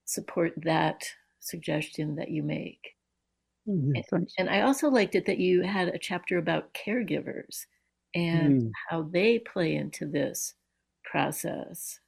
support 0.05 0.53
that 0.57 1.03
suggestion 1.47 2.15
that 2.15 2.29
you 2.29 2.43
make. 2.43 2.95
Mm-hmm, 3.67 4.01
and, 4.11 4.29
and 4.37 4.49
I 4.49 4.61
also 4.61 4.89
liked 4.89 5.15
it 5.15 5.25
that 5.25 5.39
you 5.39 5.61
had 5.61 5.89
a 5.89 5.99
chapter 5.99 6.37
about 6.37 6.73
caregivers 6.73 7.65
and 8.15 8.61
mm. 8.63 8.71
how 8.89 9.03
they 9.03 9.39
play 9.39 9.75
into 9.75 10.05
this 10.05 10.53
process. 11.03 11.99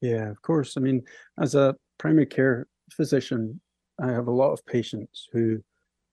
Yeah, 0.00 0.28
of 0.28 0.42
course. 0.42 0.76
I 0.76 0.80
mean, 0.80 1.02
as 1.40 1.54
a 1.54 1.76
primary 1.98 2.26
care 2.26 2.66
physician, 2.90 3.60
I 4.00 4.10
have 4.10 4.26
a 4.26 4.32
lot 4.32 4.52
of 4.52 4.66
patients 4.66 5.28
who 5.32 5.62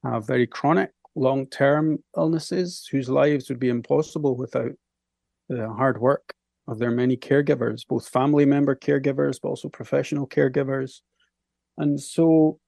have 0.04 0.28
very 0.28 0.46
chronic, 0.46 0.92
long 1.16 1.48
term 1.48 1.98
illnesses 2.16 2.88
whose 2.92 3.10
lives 3.10 3.50
would 3.50 3.60
be 3.60 3.70
impossible 3.70 4.36
without 4.36 4.72
the 5.50 5.68
hard 5.68 6.00
work 6.00 6.34
of 6.68 6.78
their 6.78 6.92
many 6.92 7.18
caregivers, 7.18 7.82
both 7.88 8.08
family 8.08 8.46
member 8.46 8.76
caregivers, 8.76 9.40
but 9.42 9.50
also 9.50 9.68
professional 9.68 10.28
caregivers. 10.28 11.02
And 11.80 12.00
so 12.00 12.60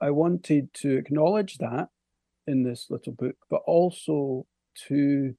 I 0.00 0.10
wanted 0.10 0.72
to 0.74 0.96
acknowledge 0.96 1.58
that 1.58 1.88
in 2.46 2.62
this 2.62 2.86
little 2.90 3.12
book, 3.12 3.36
but 3.48 3.62
also 3.66 4.46
to 4.88 5.34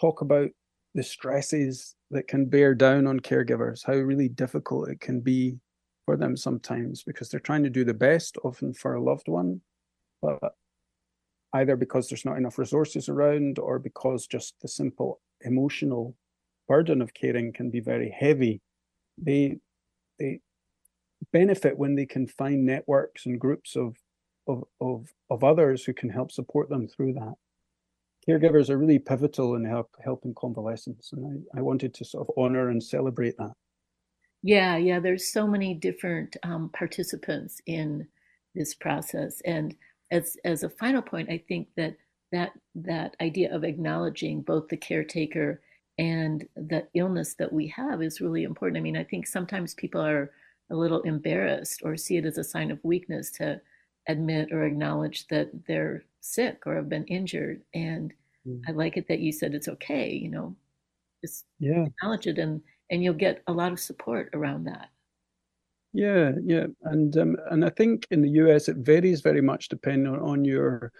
talk 0.00 0.20
about 0.20 0.50
the 0.94 1.02
stresses 1.02 1.94
that 2.10 2.28
can 2.28 2.46
bear 2.46 2.74
down 2.74 3.06
on 3.06 3.20
caregivers, 3.20 3.84
how 3.86 3.94
really 3.94 4.28
difficult 4.28 4.88
it 4.88 5.00
can 5.00 5.20
be 5.20 5.58
for 6.04 6.16
them 6.16 6.36
sometimes 6.36 7.02
because 7.02 7.28
they're 7.28 7.40
trying 7.40 7.64
to 7.64 7.70
do 7.70 7.84
the 7.84 7.94
best 7.94 8.36
often 8.44 8.72
for 8.72 8.94
a 8.94 9.02
loved 9.02 9.28
one, 9.28 9.60
but 10.22 10.54
either 11.52 11.76
because 11.76 12.08
there's 12.08 12.24
not 12.24 12.36
enough 12.36 12.58
resources 12.58 13.08
around 13.08 13.58
or 13.58 13.78
because 13.78 14.26
just 14.26 14.54
the 14.60 14.68
simple 14.68 15.20
emotional 15.42 16.14
burden 16.68 17.00
of 17.02 17.14
caring 17.14 17.52
can 17.52 17.70
be 17.70 17.80
very 17.80 18.10
heavy. 18.10 18.60
They 19.18 19.58
they 20.18 20.40
benefit 21.32 21.78
when 21.78 21.94
they 21.94 22.06
can 22.06 22.26
find 22.26 22.64
networks 22.64 23.26
and 23.26 23.40
groups 23.40 23.76
of 23.76 23.96
of 24.46 24.64
of, 24.80 25.12
of 25.30 25.44
others 25.44 25.84
who 25.84 25.92
can 25.92 26.10
help 26.10 26.30
support 26.30 26.68
them 26.68 26.86
through 26.86 27.14
that 27.14 27.34
caregivers 28.28 28.70
are 28.70 28.78
really 28.78 28.98
pivotal 28.98 29.54
in 29.54 29.64
help 29.64 29.90
helping 30.04 30.34
convalescence, 30.34 31.12
and 31.12 31.44
I, 31.54 31.58
I 31.58 31.62
wanted 31.62 31.94
to 31.94 32.04
sort 32.04 32.28
of 32.28 32.34
honor 32.36 32.68
and 32.68 32.82
celebrate 32.82 33.36
that. 33.38 33.52
Yeah, 34.42 34.76
yeah. 34.76 35.00
There's 35.00 35.32
so 35.32 35.46
many 35.46 35.74
different 35.74 36.36
um, 36.42 36.70
participants 36.72 37.60
in 37.66 38.06
this 38.54 38.74
process, 38.74 39.40
and 39.44 39.74
as 40.10 40.36
as 40.44 40.62
a 40.62 40.70
final 40.70 41.02
point, 41.02 41.30
I 41.30 41.42
think 41.48 41.68
that 41.76 41.96
that 42.32 42.52
that 42.74 43.16
idea 43.20 43.54
of 43.54 43.64
acknowledging 43.64 44.42
both 44.42 44.68
the 44.68 44.76
caretaker 44.76 45.62
and 45.98 46.46
the 46.56 46.86
illness 46.94 47.34
that 47.34 47.52
we 47.52 47.68
have 47.68 48.02
is 48.02 48.20
really 48.20 48.42
important. 48.42 48.76
I 48.76 48.82
mean, 48.82 48.96
I 48.96 49.04
think 49.04 49.26
sometimes 49.26 49.74
people 49.74 50.02
are 50.02 50.30
a 50.70 50.76
little 50.76 51.00
embarrassed 51.02 51.82
or 51.84 51.96
see 51.96 52.16
it 52.16 52.26
as 52.26 52.38
a 52.38 52.44
sign 52.44 52.70
of 52.70 52.78
weakness 52.82 53.30
to 53.32 53.60
admit 54.08 54.52
or 54.52 54.64
acknowledge 54.64 55.26
that 55.28 55.50
they're 55.66 56.04
sick 56.20 56.62
or 56.66 56.74
have 56.74 56.88
been 56.88 57.04
injured. 57.06 57.62
And 57.74 58.12
mm. 58.46 58.60
I 58.68 58.72
like 58.72 58.96
it 58.96 59.08
that 59.08 59.20
you 59.20 59.32
said 59.32 59.54
it's 59.54 59.68
okay, 59.68 60.10
you 60.10 60.30
know, 60.30 60.56
just 61.24 61.44
yeah. 61.58 61.86
acknowledge 61.86 62.26
it 62.26 62.38
and, 62.38 62.60
and 62.90 63.02
you'll 63.02 63.14
get 63.14 63.42
a 63.46 63.52
lot 63.52 63.72
of 63.72 63.80
support 63.80 64.30
around 64.32 64.64
that. 64.64 64.90
Yeah, 65.92 66.32
yeah. 66.44 66.66
And 66.82 67.16
um, 67.16 67.36
and 67.50 67.64
I 67.64 67.70
think 67.70 68.06
in 68.10 68.20
the 68.20 68.28
US 68.30 68.68
it 68.68 68.76
varies 68.76 69.22
very 69.22 69.40
much 69.40 69.68
depending 69.68 70.12
on, 70.12 70.20
on 70.20 70.44
your 70.44 70.92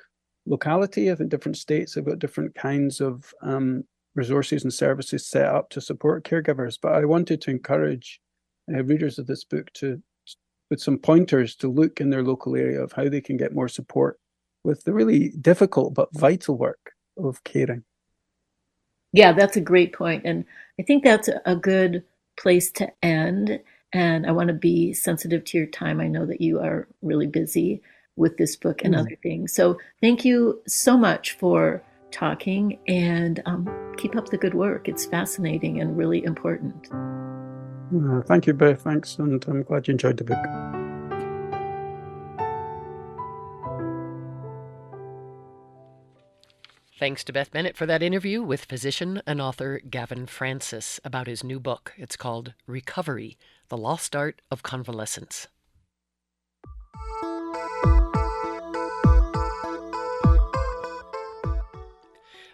locality. 0.47 1.11
I 1.11 1.15
think 1.15 1.31
different 1.31 1.59
states 1.59 1.95
have 1.95 2.07
got 2.07 2.19
different 2.19 2.55
kinds 2.55 3.03
of 3.03 3.31
um, 3.43 3.85
resources 4.15 4.65
and 4.65 4.73
services 4.73 5.27
set 5.27 5.45
up 5.45 5.69
to 5.71 5.83
support 5.83 6.25
caregivers. 6.25 6.79
But 6.81 6.95
I 6.95 7.05
wanted 7.05 7.43
to 7.43 7.51
encourage 7.51 8.21
uh, 8.73 8.83
readers 8.85 9.19
of 9.19 9.27
this 9.27 9.45
book 9.45 9.73
to 9.75 10.03
with 10.71 10.81
some 10.81 10.99
pointers 10.99 11.55
to 11.57 11.69
look 11.69 12.01
in 12.01 12.11
their 12.11 12.23
local 12.23 12.57
area 12.57 12.83
of 12.83 12.93
how 12.93 13.09
they 13.09 13.21
can 13.21 13.37
get 13.37 13.55
more 13.55 13.69
support 13.69 14.19
with 14.65 14.83
the 14.85 14.93
really 14.93 15.29
difficult 15.41 15.95
but 15.95 16.09
vital 16.13 16.59
work 16.59 16.93
of 17.17 17.43
caring. 17.45 17.85
Yeah, 19.13 19.33
that's 19.33 19.57
a 19.57 19.61
great 19.61 19.93
point. 19.95 20.23
And 20.25 20.45
I 20.79 20.83
think 20.83 21.05
that's 21.05 21.31
a 21.45 21.57
good 21.57 22.03
place 22.39 22.71
to 22.73 22.93
end. 23.03 23.61
And 23.93 24.27
I 24.27 24.33
want 24.33 24.49
to 24.49 24.55
be 24.55 24.93
sensitive 24.93 25.45
to 25.45 25.59
your 25.59 25.69
time. 25.69 26.01
I 26.01 26.09
know 26.09 26.27
that 26.27 26.41
you 26.41 26.59
are 26.59 26.89
really 27.01 27.27
busy 27.27 27.81
with 28.17 28.37
this 28.37 28.57
book 28.57 28.83
and 28.83 28.95
mm. 28.95 28.99
other 28.99 29.17
things. 29.23 29.55
So 29.55 29.79
thank 30.01 30.25
you 30.25 30.61
so 30.67 30.99
much 30.99 31.33
for 31.33 31.83
talking 32.11 32.79
and 32.89 33.43
um, 33.47 33.95
keep 33.97 34.17
up 34.17 34.29
the 34.29 34.39
good 34.39 34.55
work. 34.55 34.89
It's 34.89 35.07
fascinating 35.07 35.81
and 35.81 35.97
really 35.97 36.25
important. 36.25 36.89
Uh, 37.95 38.21
thank 38.23 38.47
you, 38.47 38.53
Beth. 38.53 38.83
Thanks. 38.83 39.19
And 39.19 39.45
I'm 39.47 39.63
glad 39.63 39.87
you 39.87 39.93
enjoyed 39.93 40.17
the 40.17 40.25
book. 40.25 40.87
Thanks 46.99 47.23
to 47.25 47.33
Beth 47.33 47.51
Bennett 47.51 47.77
for 47.77 47.85
that 47.85 48.03
interview 48.03 48.43
with 48.43 48.65
physician 48.65 49.21
and 49.27 49.39
author 49.39 49.81
Gavin 49.91 50.27
Francis 50.27 50.99
about 51.05 51.27
his 51.27 51.45
new 51.45 51.61
book. 51.61 51.93
It's 51.99 52.17
called 52.17 52.55
Recovery 52.67 53.37
The 53.69 53.77
Lost 53.77 54.17
Art 54.17 54.41
of 54.51 54.63
Convalescence. 54.63 55.47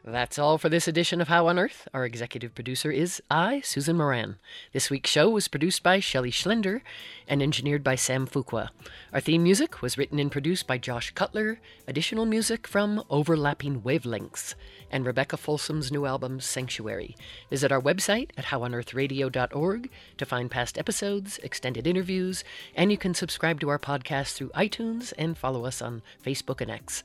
That's 0.05 0.37
all 0.37 0.59
for 0.59 0.69
this 0.69 0.89
edition 0.89 1.21
of 1.21 1.29
How 1.29 1.47
on 1.47 1.61
Earth. 1.61 1.87
Our 1.95 2.05
executive 2.05 2.57
producer 2.57 2.91
is 2.91 3.23
I, 3.31 3.61
Susan 3.61 3.97
Moran. 3.97 4.35
This 4.73 4.91
week's 4.91 5.11
show 5.11 5.31
was 5.31 5.47
produced 5.47 5.85
by 5.85 6.01
Shelley 6.01 6.33
Schlender 6.33 6.81
and 7.29 7.41
engineered 7.41 7.85
by 7.85 7.95
Sam 7.95 8.27
Fuqua. 8.27 8.71
Our 9.13 9.21
theme 9.21 9.45
music 9.45 9.81
was 9.81 9.97
written 9.97 10.19
and 10.19 10.33
produced 10.33 10.67
by 10.67 10.79
Josh 10.79 11.13
Cutler. 11.13 11.61
Additional 11.87 12.27
music 12.27 12.67
from 12.67 13.05
Overlapping 13.11 13.83
Wavelengths 13.83 14.57
and 14.91 15.07
Rebecca 15.07 15.37
Folsom's 15.37 15.93
new 15.93 16.05
album 16.05 16.41
Sanctuary. 16.41 17.15
Visit 17.49 17.71
our 17.71 17.81
website 17.81 18.31
at 18.37 18.47
howonearthradio.org 18.47 19.89
to 20.19 20.27
find 20.27 20.51
past 20.51 20.79
episodes, 20.79 21.39
extended 21.45 21.87
interviews, 21.87 22.43
and 22.75 22.91
you 22.91 22.99
can 22.99 23.15
subscribe 23.15 23.61
to 23.61 23.69
our 23.69 23.79
podcast 23.79 24.33
through 24.33 24.49
iTunes 24.49 25.13
and 25.17 25.39
follow 25.39 25.65
us 25.65 25.81
on 25.81 26.03
Facebook 26.25 26.61
and 26.61 26.73
X. 26.73 27.05